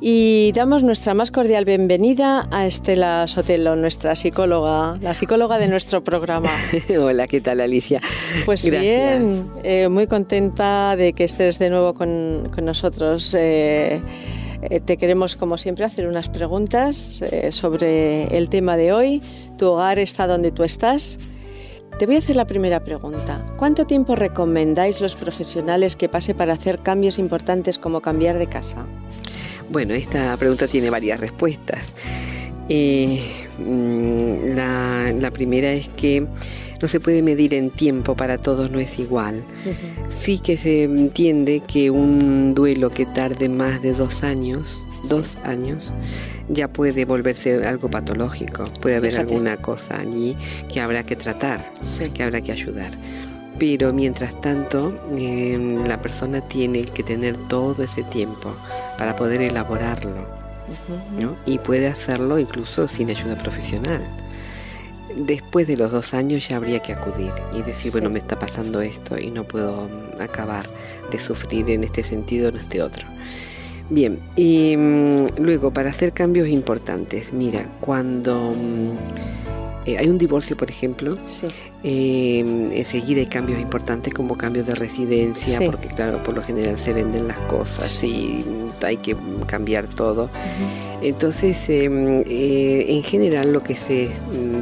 y 0.00 0.52
damos 0.52 0.82
nuestra 0.82 1.14
más 1.14 1.30
cordial 1.30 1.64
bienvenida 1.64 2.48
a 2.50 2.66
Estela 2.66 3.26
Sotelo, 3.26 3.76
nuestra 3.76 4.16
psicóloga, 4.16 4.98
la 5.00 5.14
psicóloga 5.14 5.58
de 5.58 5.68
nuestro 5.68 6.02
programa. 6.02 6.50
Hola, 6.98 7.26
¿qué 7.26 7.40
tal 7.40 7.60
Alicia? 7.60 8.00
Pues 8.46 8.64
bien, 8.64 9.50
eh, 9.62 9.88
muy 9.88 10.06
contenta 10.06 10.96
de 10.96 11.12
que 11.12 11.24
estés 11.24 11.58
de 11.58 11.70
nuevo 11.70 11.94
con, 11.94 12.50
nosotros. 12.62 13.34
Eh, 13.38 14.00
te 14.84 14.96
queremos, 14.96 15.36
como 15.36 15.56
siempre, 15.56 15.84
hacer 15.84 16.06
unas 16.06 16.28
preguntas 16.28 17.22
sobre 17.50 18.36
el 18.36 18.48
tema 18.50 18.76
de 18.76 18.92
hoy 18.92 19.22
tu 19.60 19.66
hogar 19.66 19.98
está 19.98 20.26
donde 20.26 20.52
tú 20.52 20.64
estás? 20.64 21.18
Te 21.98 22.06
voy 22.06 22.14
a 22.14 22.18
hacer 22.20 22.34
la 22.34 22.46
primera 22.46 22.80
pregunta. 22.80 23.44
¿Cuánto 23.58 23.84
tiempo 23.84 24.16
recomendáis 24.16 25.02
los 25.02 25.14
profesionales 25.14 25.96
que 25.96 26.08
pase 26.08 26.34
para 26.34 26.54
hacer 26.54 26.78
cambios 26.78 27.18
importantes 27.18 27.76
como 27.76 28.00
cambiar 28.00 28.38
de 28.38 28.46
casa? 28.46 28.86
Bueno, 29.70 29.94
esta 29.94 30.36
pregunta 30.36 30.66
tiene 30.66 30.90
varias 30.90 31.20
respuestas. 31.20 31.92
Eh, 32.68 33.20
mm, 33.58 34.54
la, 34.56 35.30
primera 35.32 35.72
es 35.72 35.88
que 35.88 36.26
no 36.82 36.88
se 36.88 36.98
puede 36.98 37.22
medir 37.22 37.54
en 37.54 37.70
tiempo, 37.70 38.16
para 38.16 38.38
todos 38.38 38.70
no 38.70 38.80
es 38.80 38.98
igual. 38.98 39.44
Sí 40.18 40.38
que 40.38 40.56
se 40.56 40.84
entiende 40.84 41.60
que 41.60 41.90
un 41.90 42.54
duelo 42.54 42.90
que 42.90 43.06
tarde 43.06 43.48
más 43.48 43.80
de 43.80 43.92
dos 43.92 44.24
años, 44.24 44.82
dos 45.08 45.36
años, 45.44 45.84
ya 46.48 46.68
puede 46.68 47.04
volverse 47.04 47.64
algo 47.64 47.90
patológico, 47.90 48.64
puede 48.80 48.96
haber 48.96 49.18
alguna 49.18 49.56
cosa 49.58 50.00
allí 50.00 50.36
que 50.72 50.80
habrá 50.80 51.04
que 51.04 51.14
tratar, 51.14 51.72
que 52.12 52.22
habrá 52.22 52.40
que 52.40 52.50
ayudar. 52.50 52.90
Pero 53.60 53.92
mientras 53.92 54.40
tanto, 54.40 54.98
em, 55.14 55.86
la 55.86 56.00
persona 56.00 56.40
tiene 56.40 56.82
que 56.82 57.02
tener 57.02 57.36
todo 57.36 57.82
ese 57.84 58.02
tiempo 58.02 58.56
para 58.96 59.14
poder 59.14 59.42
elaborarlo. 59.42 60.26
Y 61.44 61.58
puede 61.58 61.86
hacerlo 61.88 62.38
incluso 62.38 62.88
sin 62.88 63.10
ayuda 63.10 63.36
profesional. 63.36 64.00
Después 65.14 65.66
de 65.66 65.76
los 65.76 65.92
dos 65.92 66.14
años 66.14 66.48
ya 66.48 66.56
habría 66.56 66.80
que 66.80 66.94
acudir 66.94 67.32
y 67.52 67.60
decir, 67.60 67.92
bueno, 67.92 68.08
me 68.08 68.20
está 68.20 68.38
pasando 68.38 68.80
esto 68.80 69.18
y 69.18 69.30
no 69.30 69.44
puedo 69.44 69.88
mm, 69.88 70.22
acabar 70.22 70.64
de 71.10 71.18
sufrir 71.18 71.68
en 71.68 71.84
este 71.84 72.02
sentido 72.02 72.46
o 72.46 72.50
en 72.50 72.56
este 72.56 72.80
otro. 72.80 73.06
Bien, 73.90 74.20
y 74.36 74.74
mm, 74.76 75.38
luego 75.38 75.70
para 75.70 75.90
hacer 75.90 76.12
cambios 76.12 76.48
importantes, 76.48 77.32
mira, 77.32 77.66
cuando 77.80 78.52
mm, 78.52 79.69
eh, 79.86 79.98
hay 79.98 80.08
un 80.08 80.18
divorcio, 80.18 80.56
por 80.56 80.70
ejemplo, 80.70 81.16
eh, 81.82 82.70
enseguida 82.74 83.20
hay 83.20 83.26
cambios 83.26 83.60
importantes 83.60 84.12
como 84.12 84.36
cambios 84.36 84.66
de 84.66 84.74
residencia, 84.74 85.58
porque 85.66 85.88
claro, 85.88 86.22
por 86.22 86.34
lo 86.34 86.42
general 86.42 86.78
se 86.78 86.92
venden 86.92 87.28
las 87.28 87.38
cosas 87.40 88.02
y 88.04 88.44
hay 88.82 88.96
que 88.98 89.16
cambiar 89.46 89.86
todo. 89.86 90.30
Entonces, 91.02 91.68
em, 91.68 92.20
eh, 92.26 92.86
en 92.88 93.02
general 93.02 93.52
lo 93.52 93.62
que 93.62 93.74
se 93.74 94.10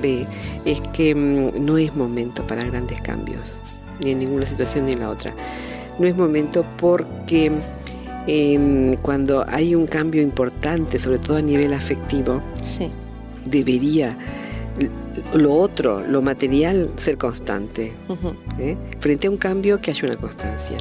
ve 0.01 0.27
es 0.65 0.81
que 0.93 1.15
mm, 1.15 1.65
no 1.65 1.79
es 1.79 1.95
momento 1.97 2.47
para 2.47 2.65
grandes 2.65 3.01
cambios, 3.01 3.41
ni 4.01 4.13
en 4.13 4.21
ninguna 4.21 4.47
situación 4.47 4.87
ni 4.87 4.93
en 4.93 5.01
la 5.01 5.11
otra. 5.11 5.35
No 5.99 6.07
es 6.07 6.17
momento 6.17 6.65
porque 6.77 7.51
Em, 8.31 8.93
cuando 9.01 9.43
hay 9.49 9.75
un 9.75 9.87
cambio 9.87 10.21
importante, 10.21 10.99
sobre 10.99 11.19
todo 11.19 11.39
a 11.39 11.43
nivel 11.43 11.73
afectivo, 11.73 12.43
debería 13.47 14.19
lo 15.35 15.53
otro, 15.53 16.07
lo 16.07 16.23
material, 16.23 16.91
ser 16.97 17.19
constante. 17.19 17.93
¿eh? 18.59 18.77
Frente 19.01 19.27
a 19.27 19.31
un 19.31 19.37
cambio 19.37 19.81
que 19.81 19.91
haya 19.91 20.09
una 20.09 20.17
constancia. 20.17 20.79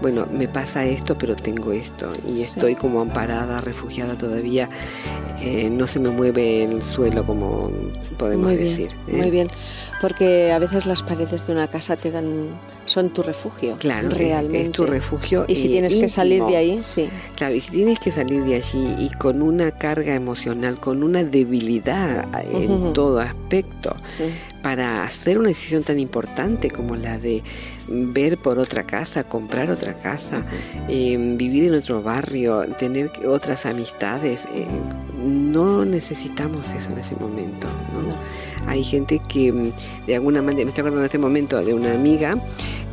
Bueno, 0.00 0.26
me 0.32 0.48
pasa 0.48 0.84
esto, 0.84 1.16
pero 1.18 1.36
tengo 1.36 1.72
esto. 1.72 2.08
Y 2.28 2.42
estoy 2.42 2.74
como 2.74 3.00
amparada, 3.00 3.60
refugiada 3.60 4.16
todavía. 4.16 4.68
Eh, 5.40 5.70
no 5.70 5.86
se 5.86 6.00
me 6.00 6.10
mueve 6.10 6.64
el 6.64 6.82
suelo, 6.82 7.26
como 7.26 7.70
podemos 8.18 8.50
decir. 8.50 8.90
¿eh? 9.08 9.16
Muy 9.18 9.30
bien, 9.30 9.48
porque 10.00 10.52
a 10.52 10.58
veces 10.58 10.86
las 10.86 11.02
paredes 11.02 11.46
de 11.46 11.52
una 11.52 11.68
casa 11.68 11.96
te 11.96 12.10
dan 12.10 12.50
son 12.86 13.10
tu 13.10 13.22
refugio. 13.22 13.76
Claro, 13.78 14.08
realmente. 14.08 14.62
Es, 14.62 14.72
tu 14.72 14.86
refugio. 14.86 15.44
Y 15.46 15.56
si 15.56 15.68
tienes 15.68 15.94
que 15.94 16.08
salir 16.08 16.42
de 16.44 16.56
ahí, 16.56 16.78
sí. 16.82 17.08
Claro, 17.34 17.54
y 17.54 17.60
si 17.60 17.70
tienes 17.70 17.98
que 17.98 18.12
salir 18.12 18.44
de 18.44 18.54
allí 18.54 18.94
y 18.98 19.10
con 19.10 19.42
una 19.42 19.72
carga 19.72 20.14
emocional, 20.14 20.78
con 20.78 21.02
una 21.02 21.22
debilidad 21.22 22.26
en 22.50 22.92
todo 22.92 23.20
aspecto, 23.20 23.94
para 24.62 25.04
hacer 25.04 25.38
una 25.38 25.48
decisión 25.48 25.82
tan 25.82 25.98
importante 25.98 26.70
como 26.70 26.96
la 26.96 27.18
de 27.18 27.42
ver 27.88 28.38
por 28.38 28.58
otra 28.58 28.84
casa, 28.84 29.24
comprar 29.24 29.70
otra 29.70 29.94
casa, 29.94 30.44
em, 30.88 31.36
vivir 31.36 31.64
en 31.64 31.74
otro 31.74 32.02
barrio, 32.02 32.64
tener 32.78 33.10
otras 33.26 33.66
amistades, 33.66 34.40
eh, 34.52 34.66
no 35.16 35.84
necesitamos 35.84 36.72
eso 36.74 36.90
en 36.92 36.98
ese 36.98 37.16
momento. 37.16 37.68
Hay 38.66 38.84
gente 38.84 39.20
que 39.20 39.52
mm, 39.52 39.72
de 40.06 40.14
alguna 40.14 40.42
manera, 40.42 40.64
me 40.64 40.68
estoy 40.68 40.82
acordando 40.82 41.02
en 41.02 41.06
este 41.06 41.18
momento 41.18 41.62
de 41.62 41.74
una 41.74 41.94
amiga 41.94 42.36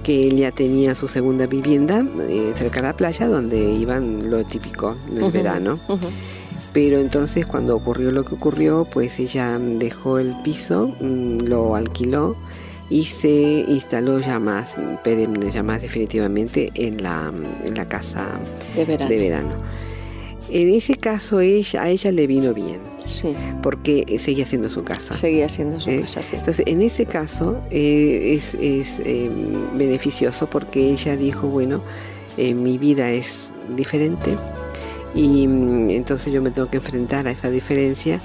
que 0.03 0.27
ella 0.27 0.51
tenía 0.51 0.95
su 0.95 1.07
segunda 1.07 1.47
vivienda 1.47 2.05
eh, 2.27 2.53
cerca 2.55 2.81
de 2.81 2.87
la 2.87 2.93
playa 2.93 3.27
donde 3.27 3.57
iban 3.57 4.29
lo 4.29 4.43
típico 4.43 4.95
en 5.09 5.23
el 5.23 5.31
verano. 5.31 5.79
Pero 6.73 6.97
entonces 6.97 7.45
cuando 7.45 7.75
ocurrió 7.75 8.11
lo 8.11 8.25
que 8.25 8.35
ocurrió, 8.35 8.85
pues 8.91 9.19
ella 9.19 9.59
dejó 9.59 10.19
el 10.19 10.35
piso, 10.43 10.93
mm, 10.99 11.45
lo 11.45 11.75
alquiló 11.75 12.35
y 12.89 13.05
se 13.05 13.65
instaló 13.67 14.19
ya 14.19 14.39
más 14.39 14.75
perenne, 15.03 15.51
ya 15.51 15.63
más 15.63 15.81
definitivamente 15.81 16.71
en 16.75 17.01
la, 17.01 17.31
en 17.63 17.75
la 17.75 17.87
casa 17.87 18.39
de 18.75 18.85
verano. 19.17 19.55
En 20.53 20.69
ese 20.73 20.95
caso 20.95 21.41
ella, 21.41 21.83
a 21.83 21.89
ella 21.89 22.11
le 22.11 22.27
vino 22.27 22.53
bien 22.53 22.93
Sí. 23.05 23.35
Porque 23.61 24.19
seguía 24.23 24.45
siendo 24.45 24.69
su 24.69 24.83
casa. 24.83 25.13
Seguía 25.13 25.49
siendo 25.49 25.79
su 25.79 25.89
¿Eh? 25.89 26.01
casa, 26.01 26.23
sí. 26.23 26.35
Entonces, 26.35 26.65
en 26.67 26.81
ese 26.81 27.05
caso 27.05 27.61
eh, 27.69 28.35
es, 28.37 28.55
em, 29.03 29.77
beneficioso 29.77 30.47
porque 30.49 30.91
ella 30.91 31.15
dijo, 31.17 31.47
bueno, 31.47 31.83
eh, 32.37 32.53
mi 32.53 32.77
vida 32.77 33.11
es 33.11 33.51
diferente 33.75 34.37
y 35.13 35.47
mm, 35.47 35.91
entonces 35.91 36.33
yo 36.33 36.41
me 36.41 36.51
tengo 36.51 36.69
que 36.69 36.77
enfrentar 36.77 37.27
a 37.27 37.31
esa 37.31 37.49
diferencia 37.49 38.19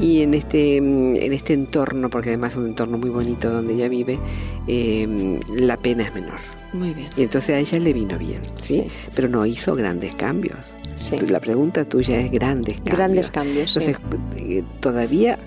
y 0.00 0.22
en 0.22 0.34
este, 0.34 0.80
mm, 0.80 1.16
en 1.16 1.32
este 1.32 1.52
entorno, 1.52 2.10
porque 2.10 2.30
además 2.30 2.52
es 2.52 2.58
un 2.58 2.66
entorno 2.66 2.98
muy 2.98 3.10
bonito 3.10 3.50
donde 3.50 3.74
ella 3.74 3.88
vive, 3.88 4.18
em, 4.66 5.40
la 5.54 5.76
pena 5.76 6.04
es 6.04 6.14
menor. 6.14 6.38
Muy 6.72 6.92
bien. 6.92 7.08
Y 7.16 7.22
entonces 7.22 7.50
a 7.50 7.58
ella 7.58 7.78
le 7.78 7.92
vino 7.92 8.18
bien, 8.18 8.40
¿sí? 8.62 8.84
Pero 9.14 9.28
no 9.28 9.46
hizo 9.46 9.74
grandes 9.74 10.14
cambios. 10.14 10.74
la 11.28 11.40
pregunta 11.40 11.84
tuya 11.84 12.18
es 12.20 12.30
grandes 12.30 12.76
cambios. 12.76 12.96
Grandes 12.96 13.30
cambios. 13.30 13.76
Entonces, 13.76 14.00
eh, 14.36 14.64
todavía 14.80 15.38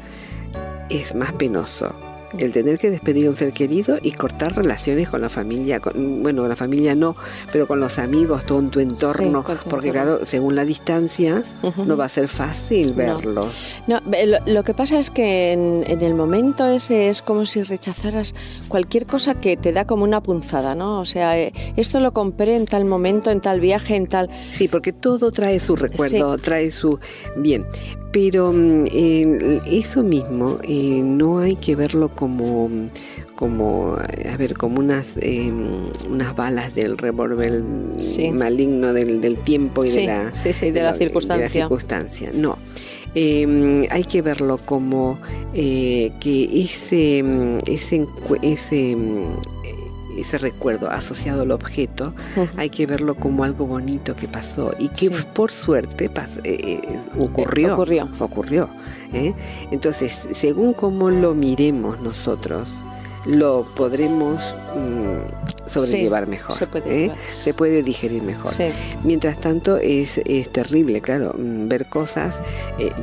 es 0.89 1.15
más 1.15 1.33
penoso 1.33 1.93
el 2.37 2.51
tener 2.51 2.77
que 2.77 2.89
despedir 2.89 3.27
a 3.27 3.29
un 3.29 3.35
ser 3.35 3.51
querido 3.51 3.97
y 4.01 4.11
cortar 4.11 4.55
relaciones 4.55 5.09
con 5.09 5.21
la 5.21 5.29
familia, 5.29 5.81
bueno, 5.95 6.47
la 6.47 6.55
familia 6.55 6.95
no, 6.95 7.15
pero 7.51 7.67
con 7.67 7.79
los 7.79 7.99
amigos, 7.99 8.45
todo 8.45 8.59
en 8.59 8.69
tu 8.69 8.79
entorno, 8.79 9.43
porque 9.69 9.91
claro, 9.91 10.25
según 10.25 10.55
la 10.55 10.65
distancia, 10.65 11.43
no 11.85 11.97
va 11.97 12.05
a 12.05 12.09
ser 12.09 12.27
fácil 12.27 12.93
verlos. 12.93 13.73
No, 13.87 14.01
lo, 14.45 14.63
que 14.63 14.73
pasa 14.73 14.99
es 14.99 15.09
que 15.09 15.53
en, 15.53 16.01
el 16.01 16.13
momento 16.13 16.67
ese 16.67 17.09
es 17.09 17.21
como 17.21 17.45
si 17.45 17.63
rechazaras 17.63 18.35
cualquier 18.67 19.05
cosa 19.05 19.35
que 19.35 19.57
te 19.57 19.71
da 19.71 19.85
como 19.85 20.03
una 20.03 20.21
punzada, 20.21 20.75
¿no? 20.75 20.99
O 20.99 21.05
sea, 21.05 21.39
eh, 21.39 21.53
esto 21.75 21.99
lo 21.99 22.13
compré 22.13 22.55
en 22.55 22.65
tal 22.65 22.85
momento, 22.85 23.31
en 23.31 23.41
tal 23.41 23.59
viaje, 23.59 23.95
en 23.95 24.07
tal... 24.07 24.29
Sí, 24.51 24.67
porque 24.67 24.93
todo 24.93 25.31
trae 25.31 25.59
su 25.59 25.75
recuerdo, 25.75 26.37
trae 26.37 26.71
su... 26.71 26.99
Bien, 27.35 27.65
pero 28.11 28.51
mm, 28.51 28.85
eso 29.65 30.03
mismo 30.03 30.57
eh, 30.63 31.01
no 31.03 31.39
hay 31.39 31.55
que 31.55 31.75
verlo 31.75 32.09
como, 32.19 32.69
como 33.35 33.95
a 33.95 34.35
ver, 34.35 34.55
como 34.55 34.81
unas, 34.81 35.17
em, 35.21 35.89
unas 36.09 36.35
balas 36.35 36.75
del 36.75 36.97
revólver 36.97 37.63
maligno 38.33 38.91
del, 38.91 39.37
tiempo 39.45 39.85
y 39.85 39.89
de 39.89 40.05
la, 40.05 40.31
de, 40.31 40.81
la, 40.81 40.95
circunstancia. 40.95 41.49
circunstancia. 41.49 42.31
No. 42.33 42.57
Em, 43.15 43.85
hay 43.89 44.03
que 44.03 44.21
verlo 44.21 44.57
como 44.57 45.17
eh, 45.53 46.11
que 46.19 46.61
ese, 46.61 47.23
ese, 47.65 48.05
ese 48.41 48.97
ese 50.21 50.37
recuerdo 50.37 50.89
asociado 50.89 51.43
al 51.43 51.51
objeto, 51.51 52.13
hay 52.57 52.69
que 52.69 52.85
verlo 52.85 53.15
como 53.15 53.43
algo 53.43 53.65
bonito 53.65 54.15
que 54.15 54.27
pasó 54.27 54.71
y 54.79 54.89
que 54.89 55.09
por 55.09 55.51
suerte 55.51 56.05
eh, 56.05 56.41
eh, 56.43 56.99
ocurrió. 57.17 57.73
ocurrió. 57.73 58.09
ocurrió 58.19 58.69
¿eh? 59.13 59.33
Entonces, 59.71 60.27
según 60.33 60.73
cómo 60.73 61.09
lo 61.09 61.33
miremos 61.33 61.99
nosotros, 62.01 62.81
lo 63.25 63.65
podremos 63.75 64.41
mm, 64.75 65.69
sobrellevar 65.69 66.27
mejor. 66.27 66.55
Se 66.55 66.67
puede, 66.67 67.11
se 67.43 67.53
puede, 67.53 67.83
digerir 67.83 68.23
mejor. 68.23 68.53
Mientras 69.03 69.39
tanto, 69.39 69.77
es, 69.77 70.19
es, 70.25 70.51
terrible, 70.51 71.01
claro, 71.01 71.33
mm, 71.37 71.67
ver 71.67 71.87
cosas. 71.87 72.41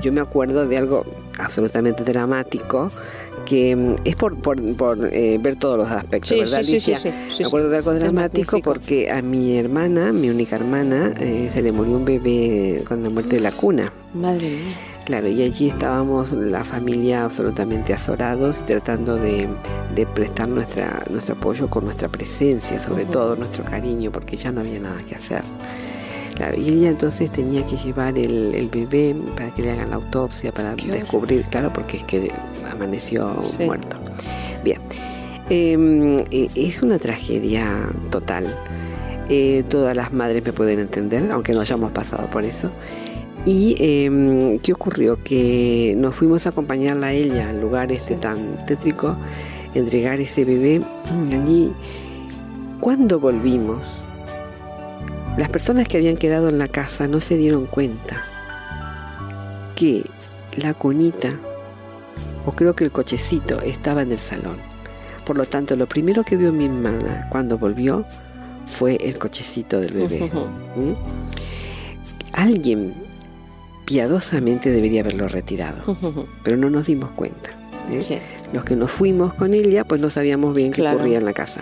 yo 0.01 0.13
me 0.13 0.21
acuerdo 0.21 0.67
de 0.67 0.79
algo 0.79 1.05
absolutamente 1.39 2.03
dramático 2.03 2.91
que 3.47 3.75
mm, 3.75 3.95
es 4.05 4.17
por, 4.17 4.37
por, 4.37 4.59
eh, 5.11 5.39
ver 5.41 5.57
todos 5.57 5.79
los 5.79 5.89
aspectos, 5.89 6.39
¿verdad, 6.39 6.63
sí, 6.63 6.73
Alicia? 6.73 6.99
Sí, 6.99 7.09
Me 7.39 7.47
acuerdo 7.47 7.71
de 7.71 7.79
algo 7.79 7.95
dramático 7.95 8.61
porque 8.61 9.11
a 9.11 9.23
mi 9.23 9.57
hermana, 9.57 10.13
mi 10.13 10.29
única 10.29 10.57
hermana, 10.57 11.15
eh, 11.19 11.49
se 11.51 11.63
le 11.63 11.73
murió 11.73 11.97
un 11.97 12.05
bebé 12.05 12.85
con 12.87 13.03
la 13.03 13.09
muerte 13.09 13.37
de 13.37 13.41
la 13.41 13.53
cuna. 13.53 13.91
Madre 14.13 14.49
mía. 14.49 14.75
Claro, 15.07 15.29
y 15.29 15.41
allí 15.41 15.69
estábamos 15.69 16.33
la 16.33 16.65
familia 16.65 17.25
absolutamente 17.25 17.95
azorados, 17.95 18.65
tratando 18.65 19.15
de, 19.15 19.49
prestar 20.15 20.49
nuestra, 20.49 21.01
nuestro 21.09 21.37
apoyo 21.37 21.71
con 21.71 21.85
nuestra 21.85 22.09
presencia, 22.09 22.81
sobre 22.81 23.05
todo 23.05 23.37
nuestro 23.37 23.65
cariño, 23.65 24.11
porque 24.11 24.37
ya 24.37 24.51
no 24.51 24.63
había 24.63 24.81
nada 24.81 25.01
que 25.09 25.15
hacer. 25.15 25.45
Claro, 26.37 26.55
y 26.61 26.69
ella 26.69 26.91
entonces 26.91 27.33
tenía 27.33 27.67
que 27.67 27.79
llevar 27.79 28.19
el, 28.19 28.69
bebé 28.71 29.17
para 29.37 29.55
que 29.55 29.63
le 29.63 29.71
hagan 29.71 29.89
la 29.89 29.97
autopsia, 29.97 30.53
para 30.53 30.75
descubrir, 30.75 31.47
claro, 31.47 31.73
porque 31.73 31.97
es 31.97 32.05
que 32.05 32.31
amaneció 32.71 33.43
muerto. 33.59 33.97
Bien, 34.63 34.79
em, 35.49 36.19
e, 36.31 36.51
es 36.55 36.83
una 36.83 36.99
tragedia 36.99 37.89
total. 38.11 38.55
Eh, 39.31 39.65
todas 39.67 39.97
las 39.97 40.13
madres 40.13 40.45
me 40.45 40.53
pueden 40.53 40.79
entender, 40.79 41.27
aunque 41.33 41.55
no 41.55 41.63
hayamos 41.63 41.93
pasado 41.93 42.29
por 42.29 42.45
eso. 42.45 42.71
¿Y 43.47 43.77
em, 43.79 44.59
qué 44.59 44.75
ocurrió? 44.75 45.23
Que 45.23 45.95
nos 45.97 46.17
fuimos 46.17 46.45
a 46.47 46.51
acompañarla 46.51 47.09
a 47.09 47.13
ella 47.13 47.49
al 47.49 47.63
lugar 47.63 47.93
este 47.93 48.17
tan 48.17 48.59
tétrico, 48.67 49.17
entregar 49.75 50.21
ese 50.21 50.45
bebé 50.45 50.83
allí. 51.33 51.73
Cuando 52.79 53.19
volvimos, 53.19 54.06
las 55.37 55.49
personas 55.51 55.87
que 55.87 55.99
habían 55.99 56.17
quedado 56.17 56.49
en 56.49 56.59
la 56.59 56.69
casa 56.69 57.07
no 57.09 57.21
se 57.21 57.37
dieron 57.37 57.67
cuenta 57.67 58.23
que 59.75 60.05
la 60.57 60.73
cunita, 60.75 61.31
o 62.47 62.53
creo 62.53 62.75
que 62.75 62.85
el 62.85 62.91
cochecito, 62.91 63.61
estaba 63.61 64.03
en 64.03 64.13
el 64.13 64.19
salón. 64.19 64.57
Por 65.27 65.37
lo 65.37 65.45
tanto, 65.45 65.77
lo 65.77 65.87
primero 65.87 66.25
que 66.25 66.37
vio 66.37 66.53
mi 66.53 66.67
hermana 66.67 67.29
cuando 67.31 67.59
volvió 67.59 68.05
fue 68.67 68.97
el 68.97 69.19
cochecito 69.19 69.81
del 69.81 69.93
bebé. 69.93 70.31
¿Mm? 70.77 70.95
Alguien 72.33 72.95
piadosamente 73.85 74.71
debería 74.71 75.03
haberlo 75.03 75.29
retirado, 75.29 75.97
pero 76.43 76.57
no 76.57 76.71
nos 76.71 76.87
dimos 76.87 77.11
cuenta. 77.11 77.51
¿eh? 77.91 78.21
Los 78.53 78.65
que 78.65 78.77
nos 78.77 78.91
fuimos 78.91 79.35
con 79.35 79.53
ella, 79.53 79.85
pues 79.85 80.01
no 80.01 80.11
sabíamos 80.11 80.55
bien 80.55 80.73
qué 80.73 80.87
ocurría 80.87 81.19
en 81.19 81.25
la 81.25 81.33
casa. 81.33 81.61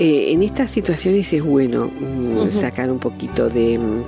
Eh, 0.00 0.32
en 0.32 0.42
estas 0.42 0.70
situaciones 0.70 1.30
es 1.30 1.42
bueno 1.42 1.90
mm, 2.00 2.50
sacar 2.50 2.90
un 2.90 2.98
poquito 2.98 3.50
de 3.50 3.78
mm, 3.78 4.02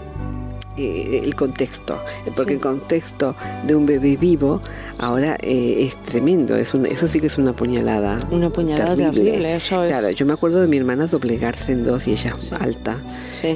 eh, 0.78 1.20
el 1.22 1.34
contexto, 1.34 2.02
porque 2.34 2.54
el 2.54 2.60
contexto 2.60 3.36
de 3.66 3.76
un 3.76 3.84
bebé 3.84 4.16
vivo 4.16 4.62
ahora 4.98 5.36
eh, 5.42 5.84
es 5.86 5.96
tremendo, 6.06 6.56
es 6.56 6.72
eso 6.74 7.08
sí. 7.08 7.20
que 7.20 7.26
es 7.26 7.36
una 7.36 7.52
puñalada. 7.52 8.26
Una 8.30 8.48
puñalada 8.48 8.96
terrible, 8.96 9.58
Claro, 9.68 10.08
yo 10.08 10.24
me 10.24 10.32
acuerdo 10.32 10.62
de 10.62 10.68
mi 10.68 10.78
hermana 10.78 11.08
doblegarse 11.08 11.72
en 11.72 11.84
dos 11.84 12.08
y 12.08 12.12
ella 12.12 12.36
alta, 12.58 12.96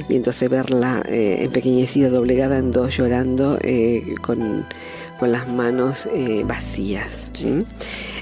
y 0.07 0.15
entonces 0.15 0.47
verla 0.47 1.03
empequeñecida, 1.07 2.09
doblegada 2.09 2.59
en 2.59 2.71
dos, 2.71 2.95
llorando 2.95 3.57
con, 4.21 4.63
las 5.25 5.47
manos 5.47 6.07
vacías. 6.45 7.31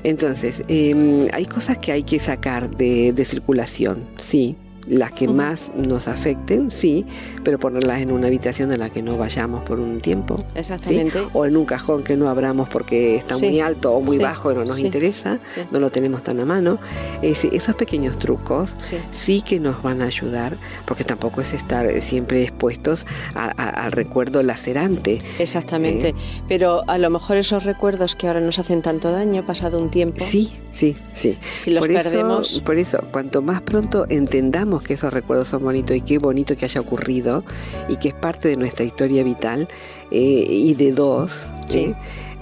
Entonces, 0.03 0.63
em, 0.67 1.27
hay 1.33 1.45
cosas 1.45 1.77
que 1.79 1.91
hay 1.91 2.03
que 2.03 2.19
sacar 2.19 2.69
de, 2.69 3.11
de 3.13 3.25
circulación, 3.25 4.07
sí, 4.17 4.55
las 4.87 5.11
que 5.11 5.27
más 5.27 5.71
nos 5.75 6.07
afecten, 6.07 6.71
sí, 6.71 7.05
pero 7.43 7.59
ponerlas 7.59 8.01
en 8.01 8.11
una 8.11 8.27
habitación 8.27 8.71
en 8.71 8.79
la 8.79 8.89
que 8.89 9.01
no 9.01 9.17
vayamos 9.17 9.63
por 9.63 9.79
un 9.79 9.99
tiempo. 10.01 10.43
Exactamente. 10.55 11.19
O 11.33 11.45
en 11.45 11.57
un 11.57 11.65
cajón 11.65 12.03
que 12.03 12.15
no 12.15 12.29
abramos 12.29 12.69
porque 12.69 13.15
está 13.15 13.37
muy 13.37 13.59
alto 13.59 13.93
o 13.93 14.01
muy 14.01 14.17
bajo 14.17 14.51
y 14.51 14.55
no 14.55 14.65
nos 14.65 14.79
interesa, 14.79 15.39
no 15.71 15.79
lo 15.79 15.89
tenemos 15.89 16.23
tan 16.23 16.39
a 16.39 16.45
mano. 16.45 16.79
esos 17.21 17.75
pequeños 17.75 18.17
trucos 18.19 18.75
sí. 19.11 19.41
que 19.41 19.59
nos 19.59 19.81
van 19.81 20.01
a 20.01 20.05
ayudar, 20.05 20.57
porque 20.85 21.03
tampoco 21.03 21.41
es 21.41 21.53
estar 21.53 22.01
siempre 22.01 22.43
expuestos 22.43 23.05
al 23.33 23.91
recuerdo 23.91 24.43
lacerante. 24.43 25.21
Exactamente. 25.39 26.09
Eh, 26.09 26.15
pero 26.47 26.83
a 26.87 26.97
lo 26.97 27.09
mejor 27.09 27.37
esos 27.37 27.63
recuerdos 27.63 28.15
que 28.15 28.27
ahora 28.27 28.39
nos 28.39 28.59
hacen 28.59 28.81
tanto 28.81 29.11
daño, 29.11 29.45
pasado 29.45 29.79
un 29.79 29.89
tiempo. 29.89 30.23
Sí, 30.25 30.51
sí, 30.73 30.95
sí. 31.13 31.37
Si 31.49 31.71
los 31.71 31.87
perdemos. 31.87 32.59
por 32.59 32.77
eso, 32.77 32.99
cuanto 33.11 33.41
más 33.41 33.61
pronto 33.61 34.05
entendamos 34.09 34.74
que 34.83 34.93
esos 34.93 35.13
recuerdos 35.13 35.47
son 35.47 35.63
bonitos 35.63 35.95
y 35.95 36.01
qué 36.01 36.17
bonito 36.17 36.55
que 36.55 36.65
haya 36.65 36.81
ocurrido 36.81 37.43
y 37.87 37.97
que 37.97 38.09
es 38.09 38.13
parte 38.13 38.49
de 38.49 38.57
nuestra 38.57 38.85
historia 38.85 39.23
vital 39.23 39.67
eh, 40.11 40.45
y 40.49 40.73
de 40.75 40.91
dos. 40.91 41.49
¿eh? 41.73 41.93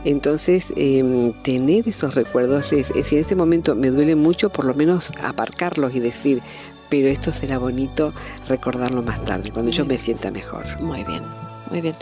Entonces, 0.06 0.74
em, 0.76 1.34
tener 1.44 1.88
esos 1.88 2.16
recuerdos, 2.16 2.74
es, 2.74 2.88
si 2.88 3.16
en 3.16 3.22
este 3.22 3.36
momento 3.36 3.76
me 3.76 3.88
duele 3.88 4.16
mucho, 4.16 4.50
por 4.50 4.66
lo 4.66 4.74
menos 4.74 5.12
aparcarlos 5.22 5.96
y 5.96 6.00
decir, 6.00 6.42
pero 6.90 7.08
esto 7.08 7.32
será 7.32 7.58
bonito 7.58 8.14
recordarlo 8.48 9.02
más 9.02 9.24
tarde, 9.24 9.50
cuando 9.52 9.72
yo 9.72 9.86
me 9.86 9.98
sienta 9.98 10.30
mejor. 10.30 10.66
Muy 10.82 11.04
bien, 11.06 11.24
muy 11.72 11.82
bien. 11.82 11.96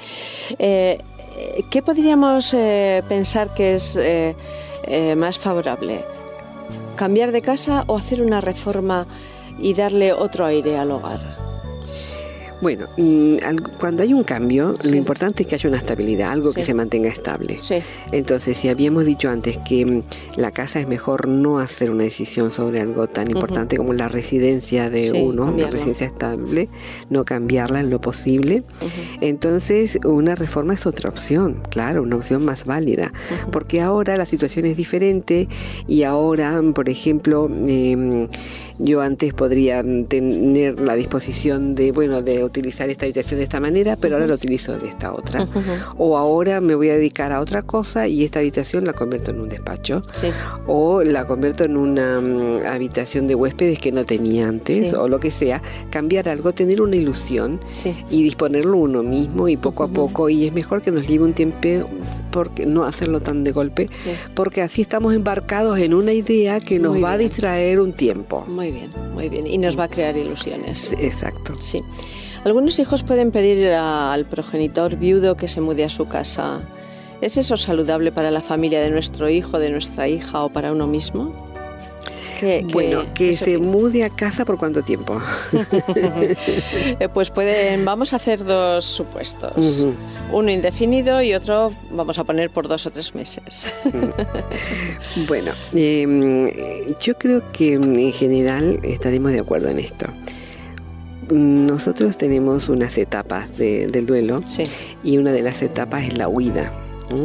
Eh, 0.58 1.00
¿Qué 1.70 1.82
podríamos 1.82 2.56
pensar 3.08 3.54
que 3.54 3.76
es 3.76 3.98
más 5.16 5.40
favorable? 5.40 6.04
¿Cambiar 6.96 7.32
de 7.32 7.42
casa 7.42 7.84
o 7.88 7.98
hacer 7.98 8.22
una 8.22 8.42
reforma 8.42 9.08
y 9.62 9.74
darle 9.74 10.14
otro 10.14 10.46
aire 10.46 10.78
al 10.78 10.92
hogar. 10.92 11.42
Bueno, 12.62 12.86
mm, 12.96 13.38
cuando 13.80 14.04
hay 14.04 14.14
un 14.14 14.24
cambio, 14.24 14.76
lo 14.84 14.96
importante 14.96 15.42
es 15.42 15.50
que 15.50 15.56
haya 15.56 15.68
una 15.68 15.80
estabilidad, 15.80 16.32
algo 16.32 16.54
que 16.54 16.64
se 16.64 16.76
mantenga 16.76 17.10
estable. 17.10 17.58
Entonces, 18.12 18.56
si 18.56 18.70
habíamos 18.70 19.04
dicho 19.04 19.32
antes 19.32 19.58
que 19.68 19.84
mm, 19.84 20.04
la 20.36 20.52
casa 20.52 20.80
es 20.80 20.88
mejor 20.88 21.28
no 21.28 21.58
hacer 21.58 21.90
una 21.90 22.04
decisión 22.04 22.52
sobre 22.52 22.80
algo 22.80 23.08
tan 23.08 23.32
importante 23.32 23.78
como 23.78 23.94
la 23.94 24.08
residencia 24.08 24.92
de 24.92 25.12
uno, 25.12 25.46
una 25.46 25.72
residencia 25.72 26.06
estable, 26.06 26.70
no 27.10 27.26
cambiarla 27.26 27.80
en 27.80 27.90
lo 27.90 28.00
posible, 28.00 28.64
entonces 29.22 29.98
una 30.06 30.36
reforma 30.36 30.76
es 30.76 30.86
otra 30.86 31.10
opción, 31.10 31.64
claro, 31.72 32.04
una 32.04 32.18
opción 32.18 32.46
más 32.46 32.66
válida, 32.66 33.12
porque 33.52 33.82
ahora 33.82 34.18
la 34.18 34.28
situación 34.28 34.66
es 34.66 34.78
diferente 34.78 35.48
y 35.88 36.04
ahora, 36.04 36.62
por 36.76 36.90
ejemplo, 36.90 37.50
em, 37.68 38.28
yo 38.82 39.02
antes 39.02 39.34
podría 39.34 39.84
tener 40.08 40.80
la 40.80 40.96
disposición 40.96 41.76
de, 41.76 41.92
bueno, 41.92 42.22
de 42.22 42.44
utilizar 42.44 42.90
esta 42.90 43.06
habitación 43.06 43.40
de 43.40 43.44
esta 43.44 43.60
manera, 43.60 43.96
pero 43.96 44.16
ahora 44.16 44.28
la 44.28 44.34
utilizo 44.34 44.78
de 44.78 44.90
esta 44.90 45.14
otra. 45.14 45.48
O 45.98 46.18
ahora 46.18 46.62
me 46.62 46.76
voy 46.76 46.90
a 46.90 46.96
dedicar 46.96 47.32
a 47.32 47.40
otra 47.40 47.62
cosa 47.62 48.08
y 48.08 48.24
esta 48.24 48.40
habitación 48.40 48.86
la 48.86 48.94
convierto 48.94 49.32
en 49.32 49.42
un 49.42 49.50
despacho. 49.50 50.02
O 50.68 51.04
la 51.04 51.26
convierto 51.26 51.64
en 51.64 51.78
una 51.78 52.20
mm, 52.20 52.66
habitación 52.66 53.28
de 53.28 53.36
huéspedes 53.36 53.80
que 53.80 53.92
no 53.92 54.06
tenía 54.06 54.48
antes, 54.48 54.94
o 54.94 55.08
lo 55.08 55.20
que 55.20 55.32
sea. 55.32 55.62
Cambiar 55.90 56.28
algo, 56.28 56.54
tener 56.54 56.82
una 56.82 56.96
ilusión 56.96 57.60
y 58.10 58.24
disponerlo 58.24 58.78
uno 58.78 59.04
mismo 59.04 59.48
y 59.48 59.58
poco 59.58 59.84
a 59.84 59.88
poco. 59.88 60.30
Y 60.30 60.48
es 60.48 60.54
mejor 60.54 60.82
que 60.82 60.92
nos 60.92 61.08
lleve 61.08 61.24
un 61.26 61.34
tiempo 61.34 61.52
porque 62.32 62.66
no 62.66 62.86
hacerlo 62.86 63.20
tan 63.20 63.44
de 63.44 63.52
golpe, 63.52 63.90
porque 64.34 64.62
así 64.62 64.82
estamos 64.82 65.14
embarcados 65.14 65.78
en 65.80 65.94
una 65.94 66.14
idea 66.14 66.60
que 66.60 66.80
nos 66.80 67.02
va 67.04 67.14
a 67.14 67.18
distraer 67.18 67.80
un 67.80 67.94
tiempo. 67.94 68.46
Muy 68.48 68.71
bien, 68.72 68.90
muy 69.14 69.30
bien. 69.30 69.48
Y 69.48 69.58
nos 69.58 69.78
va 69.78 69.86
a 69.86 69.88
crear 69.88 70.16
ilusiones. 70.18 70.94
Exacto. 71.00 71.54
Sí. 71.60 71.84
Algunos 72.44 72.80
hijos 72.80 73.04
pueden 73.04 73.32
pedir 73.32 73.68
al 73.68 74.26
progenitor 74.26 74.96
viudo 74.96 75.38
que 75.38 75.48
se 75.48 75.62
mude 75.62 75.84
a 75.84 75.90
su 75.90 76.08
casa. 76.08 76.62
¿Es 77.22 77.38
eso 77.38 77.56
saludable 77.56 78.12
para 78.12 78.32
la 78.32 78.42
familia 78.42 78.82
de 78.82 78.90
nuestro 78.90 79.30
hijo, 79.30 79.60
de 79.60 79.70
nuestra 79.70 80.08
hija 80.08 80.44
o 80.44 80.50
para 80.50 80.72
uno 80.72 80.88
mismo? 80.88 81.51
Bueno, 82.72 83.06
que 83.14 83.34
se 83.34 83.58
mude 83.58 84.04
a 84.04 84.10
casa 84.10 84.46
por 84.46 84.58
cuánto 84.58 84.84
tiempo. 84.84 85.20
Eh, 87.00 87.10
pues 87.14 87.30
pueden, 87.30 87.86
vamos 87.86 88.14
a 88.14 88.18
hacer 88.18 88.44
dos 88.44 88.86
supuestos. 88.86 89.54
Uno 90.32 90.52
indefinido 90.52 91.22
y 91.22 91.34
otro 91.34 91.72
vamos 91.92 92.18
a 92.20 92.24
poner 92.24 92.50
por 92.50 92.68
dos 92.68 92.86
o 92.86 92.92
tres 92.92 93.16
meses. 93.16 93.74
bueno, 95.28 95.52
em, 95.74 96.50
yo 97.00 97.18
creo 97.18 97.52
que 97.52 97.74
en 97.74 98.14
general 98.14 98.80
estaremos 98.84 99.32
de 99.32 99.40
acuerdo 99.40 99.70
en 99.70 99.80
esto 99.80 100.08
nosotros 101.32 102.18
tenemos 102.18 102.70
unas 102.70 102.98
etapas 102.98 103.58
del 103.58 104.06
duelo 104.06 104.42
y 105.04 105.18
una 105.18 105.32
de 105.32 105.42
las 105.42 105.62
etapas 105.62 106.06
es 106.06 106.18
la 106.18 106.28
huida. 106.28 106.72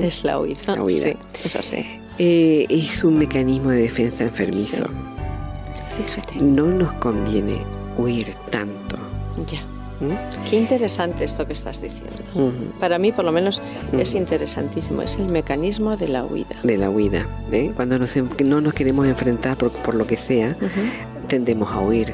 Es 0.03 0.25
la 0.25 0.39
huida. 0.41 0.61
La 0.67 0.83
huida. 0.83 1.09
Sí, 1.09 1.17
eso 1.45 1.61
eh, 2.19 2.67
es 2.71 3.05
un 3.05 3.19
mecanismo 3.19 3.71
de 3.71 3.83
defensa 3.83 4.25
enfermizo. 4.25 4.87
Fíjate. 5.97 6.41
No 6.41 6.67
nos 6.67 6.93
conviene 6.95 7.59
huir 7.97 8.35
tanto. 8.51 8.97
Ya. 9.47 9.61
¿Mm? 10.01 10.49
Qué 10.49 10.57
interesante 10.57 11.25
esto 11.25 11.47
que 11.47 11.55
estás 11.55 11.81
diciendo. 11.81 12.53
Para 12.79 12.99
mí, 12.99 13.13
por 13.13 13.25
lo 13.25 13.33
menos, 13.33 13.63
es 13.93 14.15
interesantísimo. 14.15 15.03
Es 15.03 15.17
el 15.17 15.27
mecanismo 15.27 15.97
de 15.97 16.09
la 16.09 16.25
huida. 16.25 16.57
De 16.63 16.77
la 16.77 16.91
huida. 16.91 17.27
¿eh? 17.51 17.73
Cuando 17.75 17.99
no 17.99 18.61
nos 18.61 18.75
queremos 18.75 19.07
enfrentar 19.07 19.57
por, 19.57 19.95
lo 19.95 20.07
que 20.07 20.17
sea, 20.17 20.55
tendemos 21.29 21.71
a 21.71 21.81
huir. 21.81 22.13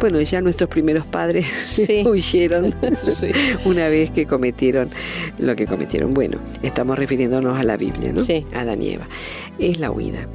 Bueno, 0.00 0.20
ya 0.20 0.40
nuestros 0.40 0.68
primeros 0.68 1.04
padres 1.04 1.46
huyeron 2.06 2.74
una 3.64 3.88
vez 3.88 4.10
que 4.10 4.26
cometieron 4.26 4.90
lo 5.38 5.54
que 5.54 5.66
cometieron. 5.66 6.14
Bueno, 6.14 6.38
estamos 6.62 6.98
refiriéndonos 6.98 7.56
a 7.56 7.62
la 7.62 7.76
Biblia, 7.76 8.12
¿no? 8.12 8.22
Sí. 8.22 8.44
A 8.52 8.62
Eva. 8.62 9.06
Es 9.58 9.78
la 9.78 9.90
huida. 9.92 10.26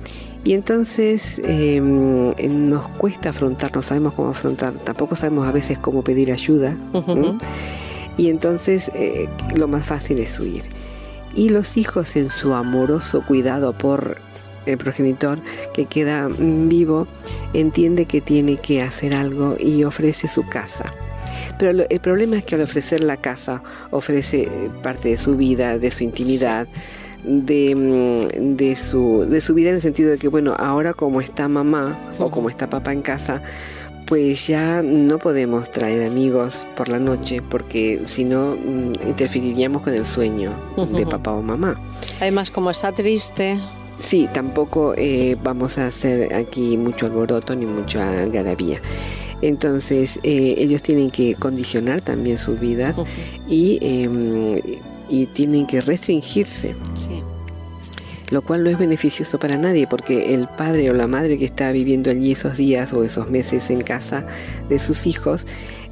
Y 0.44 0.54
entonces 0.54 1.42
em, 1.46 2.34
nos 2.68 2.88
cuesta 2.90 3.30
afrontar, 3.30 3.74
no 3.74 3.82
sabemos 3.82 4.14
cómo 4.14 4.30
afrontar, 4.30 4.74
tampoco 4.74 5.16
sabemos 5.16 5.48
a 5.48 5.52
veces 5.52 5.80
cómo 5.80 6.04
pedir 6.04 6.32
ayuda. 6.32 6.78
Y 8.18 8.30
entonces 8.30 8.92
eh, 8.94 9.30
lo 9.56 9.68
más 9.68 9.86
fácil 9.86 10.20
es 10.20 10.40
huir. 10.40 10.64
Y 11.34 11.50
los 11.50 11.78
hijos 11.78 12.16
en 12.16 12.30
su 12.30 12.54
amoroso 12.54 13.26
cuidado 13.26 13.74
por 13.74 14.18
el 14.66 14.78
progenitor 14.78 15.40
que 15.74 15.86
queda 15.86 16.30
vivo 16.30 17.08
entiende 17.54 18.06
que 18.06 18.22
tiene 18.22 18.58
que 18.58 18.82
hacer 18.82 19.14
algo 19.14 19.56
y 19.60 19.84
ofrece 19.84 20.28
su 20.28 20.44
casa. 20.44 20.94
Pero 21.58 21.86
el 21.90 22.00
problema 22.00 22.38
es 22.38 22.46
que 22.46 22.56
al 22.56 22.62
ofrecer 22.62 23.02
la 23.02 23.18
casa 23.18 23.64
ofrece 23.92 24.44
eh, 24.44 24.70
parte 24.82 25.10
de 25.10 25.18
su 25.18 25.36
vida, 25.36 25.78
de 25.78 25.92
su 25.92 26.04
intimidad. 26.04 26.68
De, 27.24 27.76
mm, 27.76 28.58
de, 28.58 28.76
su, 28.76 29.26
de 29.30 29.40
su 29.40 29.54
vida 29.54 29.70
en 29.70 29.76
el 29.76 29.82
sentido 29.82 30.12
de 30.12 30.18
que, 30.18 30.28
bueno, 30.28 30.56
ahora 30.58 30.94
como 30.94 31.22
está 31.22 31.48
mamá 31.48 31.98
o 32.20 32.30
como 32.30 32.50
está 32.50 32.70
papá 32.70 32.92
en 32.92 33.02
casa, 33.02 33.42
pues 34.06 34.48
ya 34.48 34.82
no 34.84 35.20
podemos 35.20 35.72
traer 35.72 36.06
amigos 36.06 36.66
por 36.76 36.90
la 36.90 37.00
noche 37.00 37.42
porque 37.42 38.02
si 38.08 38.26
no 38.26 38.56
mm, 38.56 39.08
interferiríamos 39.08 39.82
con 39.82 39.94
el 39.94 40.06
sueño 40.06 40.52
de 40.92 41.06
papá 41.06 41.32
o 41.32 41.42
mamá. 41.42 41.80
Además, 42.20 42.52
como 42.52 42.70
está 42.70 42.92
triste, 42.92 43.58
Sí, 44.02 44.28
tampoco 44.34 44.94
eh, 44.98 45.38
vamos 45.44 45.78
a 45.78 45.88
hacer 45.88 46.34
aquí 46.34 46.78
mucho 46.78 47.06
alboroto 47.06 47.56
ni 47.56 47.66
mucha 47.66 48.26
garabía. 48.26 48.82
Entonces, 49.42 50.20
eh, 50.24 50.56
ellos 50.58 50.82
tienen 50.82 51.12
que 51.12 51.36
condicionar 51.36 52.02
también 52.02 52.38
sus 52.38 52.60
vidas 52.60 52.96
y, 53.48 53.78
em, 53.82 54.60
y, 55.10 55.26
tienen 55.28 55.66
que 55.68 55.82
restringirse. 55.82 56.76
Lo 58.30 58.42
cual 58.42 58.64
no 58.64 58.70
es 58.70 58.78
beneficioso 58.78 59.40
para 59.40 59.58
nadie 59.58 59.86
porque 59.88 60.34
el 60.34 60.48
padre 60.48 60.90
o 60.90 60.94
la 60.94 61.08
madre 61.08 61.38
que 61.38 61.46
está 61.46 61.72
viviendo 61.72 62.10
allí 62.10 62.32
esos 62.32 62.58
días 62.58 62.94
o 62.94 63.04
esos 63.04 63.30
meses 63.30 63.70
en 63.70 63.82
casa 63.82 64.26
de 64.70 64.80
sus 64.80 65.06
hijos 65.06 65.46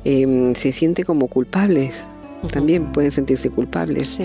em, 0.04 0.56
se 0.56 0.72
siente 0.72 1.04
como 1.04 1.28
culpables. 1.28 1.94
También 2.52 2.92
pueden 2.92 3.12
sentirse 3.12 3.52
culpables. 3.52 4.10
Sí 4.10 4.24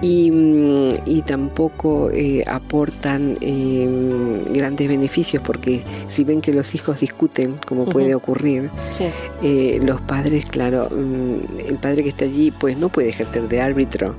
y, 0.00 0.30
mm, 0.30 0.88
y 1.06 1.22
tampoco 1.22 2.10
eh, 2.10 2.44
aportan 2.46 3.36
eh, 3.40 4.44
grandes 4.50 4.88
beneficios 4.88 5.42
porque 5.42 5.82
si 6.08 6.24
ven 6.24 6.40
que 6.40 6.52
los 6.52 6.74
hijos 6.74 7.00
discuten, 7.00 7.56
como 7.66 7.84
puede 7.84 8.14
ocurrir, 8.14 8.70
eh, 9.42 9.80
los 9.82 10.00
padres, 10.00 10.46
claro, 10.46 10.88
mm, 10.90 11.68
el 11.68 11.76
padre 11.76 12.02
que 12.02 12.08
está 12.10 12.24
allí 12.24 12.50
pues 12.50 12.78
no 12.78 12.88
puede 12.88 13.10
ejercer 13.10 13.48
de 13.48 13.60
árbitro 13.60 14.16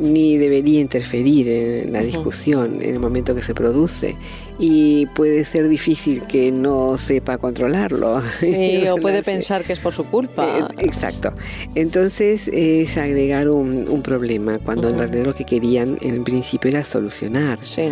ni 0.00 0.36
debería 0.36 0.80
interferir 0.80 1.48
en 1.48 1.92
la 1.92 2.02
discusión 2.02 2.80
en 2.80 2.94
el 2.94 3.00
momento 3.00 3.34
que 3.34 3.42
se 3.42 3.54
produce 3.54 4.16
y 4.58 5.06
puede 5.06 5.44
ser 5.44 5.68
difícil 5.68 6.22
que 6.22 6.50
no 6.50 6.98
sepa 6.98 7.38
controlarlo. 7.38 8.20
Sí, 8.20 8.84
o 8.90 8.96
puede 8.96 9.22
pensar 9.22 9.64
que 9.64 9.72
es 9.72 9.78
por 9.78 9.94
su 9.94 10.04
culpa. 10.04 10.70
Eh, 10.76 10.86
exacto. 10.86 11.32
Entonces 11.74 12.48
es 12.52 12.96
agregar 12.96 13.48
un, 13.48 14.02
problema 14.02 14.58
cuando 14.58 14.88
en 14.88 14.98
realidad 14.98 15.26
lo 15.26 15.34
que 15.34 15.44
querían 15.44 15.98
en 16.00 16.24
principio 16.24 16.70
era 16.70 16.84
solucionar. 16.84 17.58
Sí. 17.62 17.90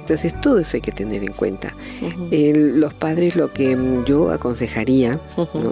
Entonces 0.00 0.38
todo 0.40 0.58
eso 0.58 0.76
hay 0.76 0.80
que 0.80 0.90
tener 0.92 1.22
en 1.22 1.32
cuenta. 1.32 1.74
los 2.30 2.94
padres 2.94 3.36
lo 3.36 3.52
que 3.52 3.78
yo 4.04 4.30
aconsejaría, 4.30 5.20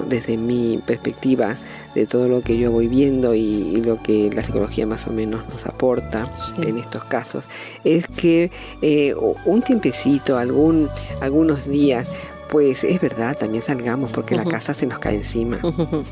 desde 0.08 0.36
mi 0.36 0.78
perspectiva, 0.86 1.56
de 1.94 2.06
todo 2.06 2.28
lo 2.28 2.40
que 2.40 2.58
yo 2.58 2.70
voy 2.70 2.88
viendo 2.88 3.34
y, 3.34 3.80
lo 3.80 4.02
que 4.02 4.30
la 4.32 4.42
psicología 4.42 4.86
más 4.86 5.06
o 5.06 5.12
menos 5.12 5.48
nos 5.48 5.66
aporta 5.66 6.24
en 6.62 6.76
estos 6.76 7.04
casos, 7.04 7.48
es 7.82 8.06
que 8.08 8.50
eh, 8.82 9.14
un 9.46 9.62
tiempecito, 9.62 10.36
algún, 10.36 10.90
algunos 11.20 11.66
días, 11.66 12.08
pues 12.50 12.82
es 12.82 13.00
verdad, 13.00 13.36
también 13.38 13.62
salgamos 13.62 14.10
porque 14.10 14.34
la 14.34 14.44
casa 14.44 14.74
se 14.74 14.86
nos 14.86 14.98
cae 14.98 15.16
encima. 15.16 15.60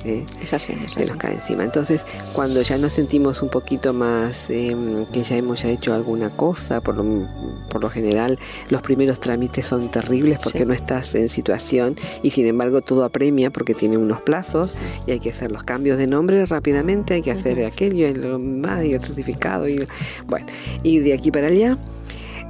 ¿eh? 0.04 0.24
Es 0.40 0.52
así, 0.52 0.72
Se 0.86 1.04
nos 1.04 1.16
cae 1.16 1.34
encima. 1.34 1.64
Entonces, 1.64 2.06
cuando 2.32 2.62
ya 2.62 2.78
nos 2.78 2.92
sentimos 2.92 3.42
un 3.42 3.48
poquito 3.48 3.92
más 3.92 4.48
em, 4.48 5.04
que 5.06 5.24
ya 5.24 5.36
hemos 5.36 5.62
ya 5.62 5.70
hecho 5.70 5.94
alguna 5.94 6.30
cosa, 6.30 6.80
por 6.80 6.96
lo, 6.96 7.26
por 7.68 7.82
lo 7.82 7.90
general 7.90 8.38
los 8.70 8.82
primeros 8.82 9.18
trámites 9.18 9.66
son 9.66 9.90
terribles 9.90 10.38
porque 10.42 10.64
no 10.64 10.72
estás 10.72 11.14
en 11.16 11.28
situación 11.28 11.96
y 12.22 12.30
sin 12.30 12.46
embargo 12.46 12.82
todo 12.82 13.04
apremia 13.04 13.50
porque 13.50 13.74
tiene 13.74 13.96
unos 13.96 14.20
plazos 14.20 14.78
y 15.06 15.12
hay 15.12 15.20
que 15.20 15.30
hacer 15.30 15.50
los 15.50 15.64
cambios 15.64 15.98
de 15.98 16.06
nombre 16.06 16.46
rápidamente, 16.46 17.14
hay 17.14 17.22
que 17.22 17.32
hacer 17.32 17.64
aquello, 17.64 18.06
el 18.06 18.38
más 18.38 18.84
y 18.84 18.94
el 18.94 19.02
certificado 19.02 19.68
y 19.68 19.86
bueno, 20.26 20.46
y 20.84 21.00
de 21.00 21.14
aquí 21.14 21.32
para 21.32 21.48
allá 21.48 21.76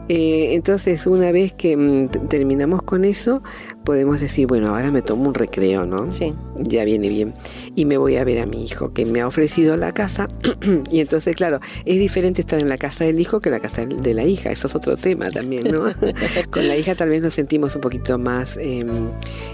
eh, 0.08 0.54
entonces, 0.54 1.06
una 1.06 1.32
vez 1.32 1.52
que 1.52 1.76
mm, 1.76 2.28
terminamos 2.28 2.82
con 2.82 3.04
eso, 3.04 3.42
podemos 3.88 4.20
decir, 4.20 4.46
bueno, 4.46 4.68
ahora 4.68 4.90
me 4.90 5.00
tomo 5.00 5.28
un 5.28 5.34
recreo, 5.34 5.86
¿no? 5.86 6.12
Sí. 6.12 6.34
Ya 6.58 6.84
viene 6.84 7.08
bien. 7.08 7.32
Y 7.74 7.86
me 7.86 7.96
voy 7.96 8.16
a 8.16 8.24
ver 8.24 8.38
a 8.40 8.44
mi 8.44 8.62
hijo, 8.62 8.92
que 8.92 9.06
me 9.06 9.22
ha 9.22 9.26
ofrecido 9.26 9.78
la 9.78 9.92
casa. 9.92 10.28
y 10.90 11.00
entonces, 11.00 11.34
claro, 11.34 11.58
es 11.86 11.98
diferente 11.98 12.42
estar 12.42 12.60
en 12.60 12.68
la 12.68 12.76
casa 12.76 13.04
del 13.04 13.18
hijo 13.18 13.40
que 13.40 13.48
en 13.48 13.54
la 13.54 13.60
casa 13.60 13.86
de 13.86 14.12
la 14.12 14.24
hija. 14.24 14.50
Eso 14.50 14.66
es 14.66 14.74
otro 14.74 14.94
tema 14.98 15.30
también, 15.30 15.72
¿no? 15.72 15.84
con 16.50 16.68
la 16.68 16.76
hija 16.76 16.94
tal 16.96 17.08
vez 17.08 17.22
nos 17.22 17.32
sentimos 17.32 17.76
un 17.76 17.80
poquito 17.80 18.18
más 18.18 18.58
em, 18.60 18.90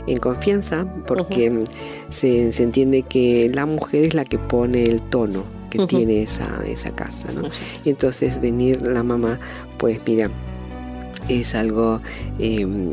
en 0.09 0.17
confianza, 0.19 0.85
porque 1.07 1.63
se, 2.11 2.51
entiende 2.61 3.03
que 3.03 3.53
la 3.55 3.67
mujer 3.67 4.03
es 4.03 4.15
la 4.15 4.25
que 4.25 4.41
pone 4.41 4.83
el 4.83 5.01
tono 5.01 5.45
que 5.71 5.87
tiene 5.87 6.25
esa, 6.25 6.61
esa 6.67 6.91
casa, 6.91 7.29
¿no? 7.33 7.49
Y 7.85 7.91
entonces 7.91 8.41
venir 8.41 8.83
la 8.83 9.05
mamá, 9.05 9.39
pues 9.79 10.01
mira, 10.05 10.29
es 11.29 11.55
algo 11.55 12.01
em, 12.39 12.93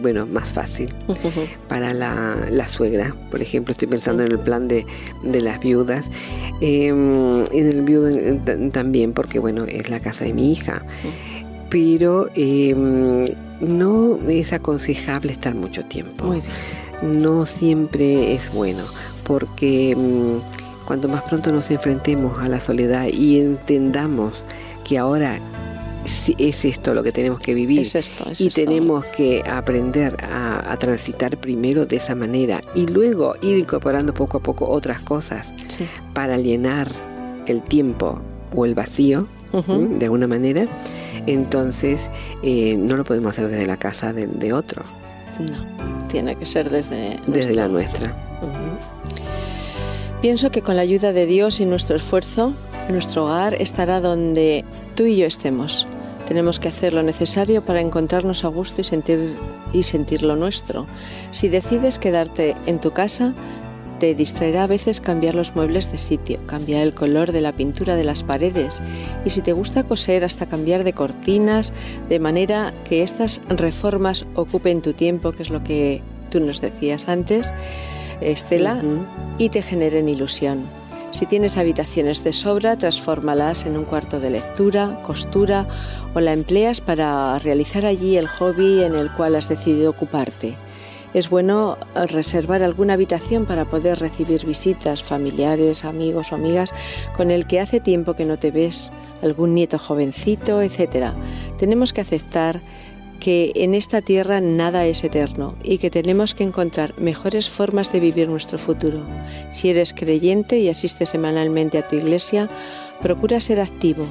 bueno 0.00 0.26
más 0.26 0.48
fácil 0.48 0.88
para 1.68 1.92
la, 1.92 2.68
suegra. 2.68 3.14
Por 3.30 3.42
ejemplo 3.42 3.72
estoy 3.72 3.88
pensando 3.88 4.22
en 4.24 4.32
el 4.32 4.38
plan 4.38 4.68
de, 4.68 4.84
las 5.22 5.60
viudas. 5.60 6.06
Em, 6.60 7.44
en 7.52 7.68
el 7.68 7.82
viudo 7.82 8.08
también 8.70 9.12
porque 9.12 9.38
bueno 9.38 9.64
es 9.64 9.90
la 9.90 10.00
casa 10.00 10.24
de 10.24 10.32
mi 10.32 10.52
hija. 10.52 10.84
Pero 11.70 12.28
no 13.60 14.18
es 14.28 14.52
aconsejable 14.52 15.32
estar 15.32 15.54
mucho 15.54 15.84
tiempo. 15.84 16.34
No 17.02 17.46
siempre 17.46 18.34
es 18.34 18.52
bueno, 18.52 18.84
porque 19.24 19.96
cuanto 20.84 21.08
más 21.08 21.22
pronto 21.22 21.52
nos 21.52 21.70
enfrentemos 21.70 22.38
a 22.38 22.48
la 22.48 22.60
soledad 22.60 23.06
y 23.06 23.40
entendamos 23.40 24.44
que 24.84 24.98
ahora 24.98 25.40
es 26.38 26.64
esto 26.64 26.94
lo 26.94 27.02
que 27.02 27.12
tenemos 27.12 27.40
que 27.40 27.54
vivir. 27.54 27.86
Y 28.38 28.48
tenemos 28.48 29.04
que 29.06 29.42
aprender 29.46 30.16
a, 30.22 30.76
transitar 30.78 31.36
primero 31.36 31.86
de 31.86 31.96
esa 31.96 32.14
manera 32.14 32.60
y 32.74 32.86
luego 32.86 33.34
ir 33.42 33.58
incorporando 33.58 34.12
poco 34.14 34.38
a 34.38 34.40
poco 34.42 34.68
otras 34.68 35.00
cosas 35.02 35.54
para 36.12 36.36
llenar 36.38 36.90
el 37.46 37.62
tiempo 37.62 38.20
o 38.54 38.64
el 38.64 38.74
vacío 38.74 39.28
de 39.52 40.04
alguna 40.04 40.26
manera. 40.26 40.66
Entonces 41.26 42.10
eh, 42.42 42.76
no 42.76 42.96
lo 42.96 43.04
podemos 43.04 43.32
hacer 43.32 43.48
desde 43.48 43.66
la 43.66 43.76
casa 43.76 44.12
de, 44.12 44.52
otro. 44.52 44.82
No 45.38 46.08
tiene 46.08 46.36
que 46.36 46.46
ser 46.46 46.70
desde 46.70 47.18
desde 47.26 47.54
la 47.54 47.68
nuestra. 47.68 48.14
Pienso 50.20 50.50
que 50.50 50.62
con 50.62 50.76
la 50.76 50.82
ayuda 50.82 51.12
de 51.12 51.26
Dios 51.26 51.60
y 51.60 51.66
nuestro 51.66 51.96
esfuerzo 51.96 52.54
nuestro 52.88 53.24
hogar 53.24 53.54
estará 53.54 54.00
donde 54.00 54.64
tú 54.94 55.04
y 55.04 55.16
yo 55.16 55.26
estemos. 55.26 55.86
Tenemos 56.32 56.58
que 56.58 56.68
hacer 56.68 56.94
lo 56.94 57.02
necesario 57.02 57.62
para 57.62 57.82
encontrarnos 57.82 58.42
a 58.46 58.48
gusto 58.48 58.80
y 58.80 58.84
sentir, 58.84 59.36
y 59.74 59.82
sentir 59.82 60.22
lo 60.22 60.34
nuestro. 60.34 60.86
Si 61.30 61.48
decides 61.48 61.98
quedarte 61.98 62.56
en 62.64 62.80
tu 62.80 62.92
casa, 62.92 63.34
te 64.00 64.14
distraerá 64.14 64.64
a 64.64 64.66
veces 64.66 65.02
cambiar 65.02 65.34
los 65.34 65.54
muebles 65.54 65.92
de 65.92 65.98
sitio, 65.98 66.40
cambiar 66.46 66.80
el 66.80 66.94
color 66.94 67.32
de 67.32 67.42
la 67.42 67.52
pintura 67.52 67.96
de 67.96 68.04
las 68.04 68.22
paredes 68.22 68.80
y 69.26 69.28
si 69.28 69.42
te 69.42 69.52
gusta 69.52 69.84
coser 69.84 70.24
hasta 70.24 70.46
cambiar 70.46 70.84
de 70.84 70.94
cortinas, 70.94 71.74
de 72.08 72.18
manera 72.18 72.72
que 72.88 73.02
estas 73.02 73.42
reformas 73.50 74.24
ocupen 74.34 74.80
tu 74.80 74.94
tiempo, 74.94 75.32
que 75.32 75.42
es 75.42 75.50
lo 75.50 75.62
que 75.62 76.00
tú 76.30 76.40
nos 76.40 76.62
decías 76.62 77.10
antes, 77.10 77.52
Estela, 78.22 78.80
y 79.36 79.50
te 79.50 79.60
generen 79.60 80.08
ilusión. 80.08 80.81
Si 81.12 81.26
tienes 81.26 81.58
habitaciones 81.58 82.24
de 82.24 82.32
sobra, 82.32 82.78
transfórmalas 82.78 83.66
en 83.66 83.76
un 83.76 83.84
cuarto 83.84 84.18
de 84.18 84.30
lectura, 84.30 84.98
costura 85.02 85.68
o 86.14 86.20
la 86.20 86.32
empleas 86.32 86.80
para 86.80 87.38
realizar 87.38 87.84
allí 87.84 88.16
el 88.16 88.28
hobby 88.28 88.82
en 88.82 88.94
el 88.94 89.12
cual 89.12 89.36
has 89.36 89.46
decidido 89.46 89.90
ocuparte. 89.90 90.54
Es 91.12 91.28
bueno 91.28 91.76
reservar 91.94 92.62
alguna 92.62 92.94
habitación 92.94 93.44
para 93.44 93.66
poder 93.66 93.98
recibir 93.98 94.46
visitas, 94.46 95.02
familiares, 95.02 95.84
amigos 95.84 96.32
o 96.32 96.36
amigas 96.36 96.72
con 97.14 97.30
el 97.30 97.46
que 97.46 97.60
hace 97.60 97.80
tiempo 97.80 98.14
que 98.14 98.24
no 98.24 98.38
te 98.38 98.50
ves, 98.50 98.90
algún 99.20 99.54
nieto 99.54 99.78
jovencito, 99.78 100.62
etc. 100.62 101.12
Tenemos 101.58 101.92
que 101.92 102.00
aceptar 102.00 102.60
que 103.22 103.52
en 103.54 103.74
esta 103.76 104.02
tierra 104.02 104.40
nada 104.40 104.84
es 104.84 105.04
eterno 105.04 105.54
y 105.62 105.78
que 105.78 105.92
tenemos 105.92 106.34
que 106.34 106.42
encontrar 106.42 106.98
mejores 106.98 107.48
formas 107.48 107.92
de 107.92 108.00
vivir 108.00 108.28
nuestro 108.28 108.58
futuro. 108.58 108.98
Si 109.50 109.70
eres 109.70 109.94
creyente 109.94 110.58
y 110.58 110.68
asistes 110.68 111.10
semanalmente 111.10 111.78
a 111.78 111.86
tu 111.86 111.94
iglesia, 111.94 112.48
procura 113.00 113.38
ser 113.38 113.60
activo. 113.60 114.06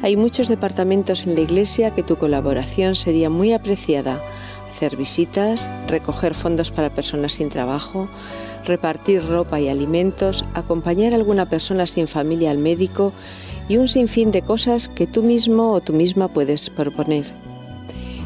Hay 0.00 0.16
muchos 0.16 0.48
departamentos 0.48 1.26
en 1.26 1.34
la 1.34 1.42
iglesia 1.42 1.90
que 1.90 2.02
tu 2.02 2.16
colaboración 2.16 2.94
sería 2.94 3.28
muy 3.28 3.52
apreciada. 3.52 4.22
Hacer 4.72 4.96
visitas, 4.96 5.70
recoger 5.86 6.32
fondos 6.32 6.70
para 6.70 6.88
personas 6.88 7.34
sin 7.34 7.50
trabajo, 7.50 8.08
repartir 8.64 9.26
ropa 9.26 9.60
y 9.60 9.68
alimentos, 9.68 10.42
acompañar 10.54 11.12
a 11.12 11.16
alguna 11.16 11.44
persona 11.44 11.86
sin 11.86 12.08
familia 12.08 12.50
al 12.50 12.56
médico 12.56 13.12
y 13.68 13.76
un 13.76 13.88
sinfín 13.88 14.30
de 14.30 14.40
cosas 14.40 14.88
que 14.88 15.06
tú 15.06 15.22
mismo 15.22 15.72
o 15.72 15.82
tú 15.82 15.92
misma 15.92 16.28
puedes 16.28 16.70
proponer. 16.70 17.43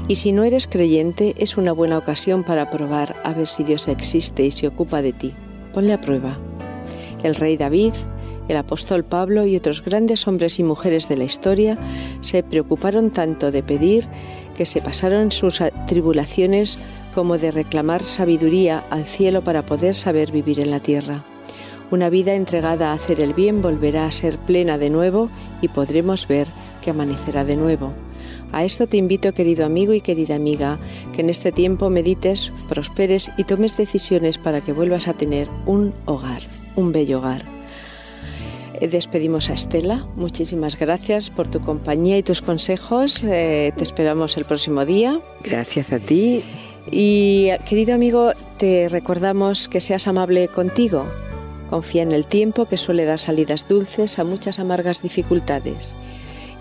Y 0.09 0.15
si 0.15 0.33
no 0.33 0.45
eres 0.45 0.67
creyente, 0.67 1.35
es 1.37 1.59
una 1.59 1.73
buena 1.73 1.99
ocasión 1.99 2.43
para 2.43 2.71
probar 2.71 3.15
a 3.25 3.35
ver 3.35 3.47
si 3.47 3.63
Dios 3.63 3.89
existe 3.89 4.45
y 4.47 4.51
se 4.51 4.67
ocupa 4.67 5.03
de 5.03 5.13
ti. 5.13 5.35
Ponle 5.75 5.93
a 5.93 6.01
prueba. 6.01 6.39
El 7.23 7.35
rey 7.35 7.59
David, 7.59 7.93
el 8.49 8.57
apóstol 8.57 9.05
Pablo 9.05 9.45
y 9.45 9.55
otros 9.55 9.85
grandes 9.85 10.27
hombres 10.27 10.59
y 10.59 10.63
mujeres 10.63 11.11
de 11.11 11.19
la 11.19 11.25
historia 11.25 11.77
se 12.23 12.43
preocuparon 12.43 13.11
tanto 13.11 13.51
de 13.51 13.63
pedir 13.63 14.09
que 14.57 14.65
se 14.65 14.81
pasaron 14.81 15.31
sus 15.31 15.61
tribulaciones 15.87 16.79
como 17.15 17.37
de 17.37 17.51
reclamar 17.51 18.03
sabiduría 18.03 18.83
al 18.89 19.05
cielo 19.05 19.45
para 19.45 19.67
poder 19.67 19.95
saber 19.95 20.33
vivir 20.33 20.59
en 20.59 20.71
la 20.71 20.81
tierra. 20.81 21.23
Una 21.91 22.09
vida 22.09 22.35
entregada 22.35 22.93
a 22.93 22.95
hacer 22.95 23.21
el 23.21 23.35
bien 23.35 23.61
volverá 23.61 24.07
a 24.07 24.13
ser 24.13 24.39
plena 24.39 24.79
de 24.79 24.89
nuevo 24.89 25.29
y 25.61 25.69
podremos 25.69 26.27
ver 26.27 26.49
que 26.81 26.91
amanecerá 26.91 27.45
de 27.45 27.57
nuevo. 27.57 27.93
A 28.53 28.65
esto 28.65 28.87
te 28.87 28.97
invito, 28.97 29.33
querido 29.35 29.67
amigo 29.67 29.93
y 29.93 30.01
querida 30.01 30.35
amiga, 30.35 30.79
que 31.15 31.21
en 31.21 31.31
este 31.31 31.53
tiempo 31.53 31.91
medites, 31.91 32.51
prosperes 32.69 33.31
y 33.37 33.45
tomes 33.45 33.77
decisiones 33.77 34.39
para 34.39 34.61
que 34.63 34.73
vuelvas 34.73 35.07
a 35.07 35.15
tener 35.15 35.49
un 35.67 35.93
hogar, 36.07 36.43
un 36.75 36.93
bello 36.93 37.19
hogar. 37.19 37.45
Eh, 38.81 38.89
despedimos 38.89 39.51
a 39.51 39.53
Estela. 39.53 40.07
Muchísimas 40.17 40.79
gracias 40.79 41.29
por 41.29 41.49
tu 41.49 41.61
compañía 41.61 42.17
y 42.17 42.23
tus 42.23 42.41
consejos. 42.41 43.23
Eh, 43.23 43.73
te 43.77 43.85
esperamos 43.85 44.37
el 44.39 44.45
próximo 44.45 44.87
día. 44.87 45.21
Gracias 45.45 45.93
a 45.93 45.99
ti. 45.99 46.43
Y 46.91 47.51
querido 47.69 47.95
amigo, 47.95 48.33
te 48.57 48.89
recordamos 48.89 49.69
que 49.69 49.81
seas 49.81 50.09
amable 50.09 50.49
contigo. 50.49 51.05
Confía 51.69 52.03
en 52.03 52.13
el 52.13 52.25
tiempo 52.25 52.65
que 52.65 52.79
suele 52.79 53.05
dar 53.05 53.19
salidas 53.19 53.69
dulces 53.69 54.19
a 54.19 54.25
muchas 54.25 54.59
amargas 54.59 55.03
dificultades 55.03 55.97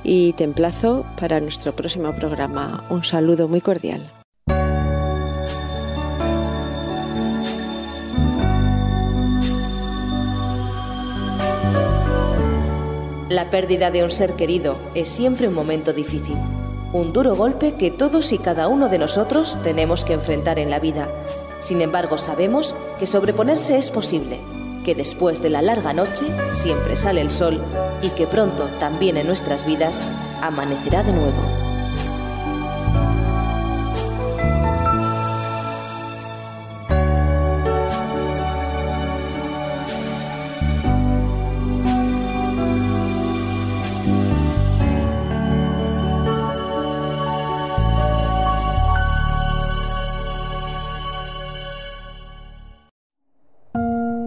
y 0.04 0.34
te 0.34 0.44
emplazo 0.44 1.06
para 1.20 1.40
nuestro 1.40 1.74
próximo 1.74 2.14
programa. 2.14 2.84
Un 2.90 3.04
saludo 3.04 3.48
muy 3.48 3.62
cordial. 3.62 4.12
La 13.30 13.50
pérdida 13.52 13.92
de 13.92 14.04
un 14.04 14.12
ser 14.12 14.34
querido 14.34 14.78
es 14.96 15.10
siempre 15.10 15.48
un 15.48 15.54
momento 15.54 15.94
difícil, 15.94 16.38
un 16.94 17.14
duro 17.14 17.36
golpe 17.36 17.76
que 17.76 17.92
todos 17.92 18.32
y 18.32 18.38
cada 18.40 18.68
uno 18.68 18.90
de 18.90 18.98
nosotros 18.98 19.60
tenemos 19.64 20.06
que 20.06 20.14
enfrentar 20.14 20.60
en 20.60 20.70
la 20.70 20.80
vida. 20.80 21.08
Sin 21.60 21.82
embargo, 21.82 22.18
sabemos 22.18 22.74
que 23.00 23.06
sobreponerse 23.06 23.78
es 23.78 23.92
posible 23.92 24.40
que 24.88 24.96
después 24.96 25.42
de 25.42 25.50
la 25.50 25.62
larga 25.62 25.92
noche 25.92 26.26
siempre 26.48 26.96
sale 26.96 27.20
el 27.20 27.30
sol 27.30 27.60
y 28.02 28.10
que 28.12 28.26
pronto 28.26 28.70
también 28.80 29.18
en 29.18 29.28
nuestras 29.28 29.66
vidas 29.66 30.08
amanecerá 30.42 31.04
de 31.04 31.12
nuevo. 31.12 31.57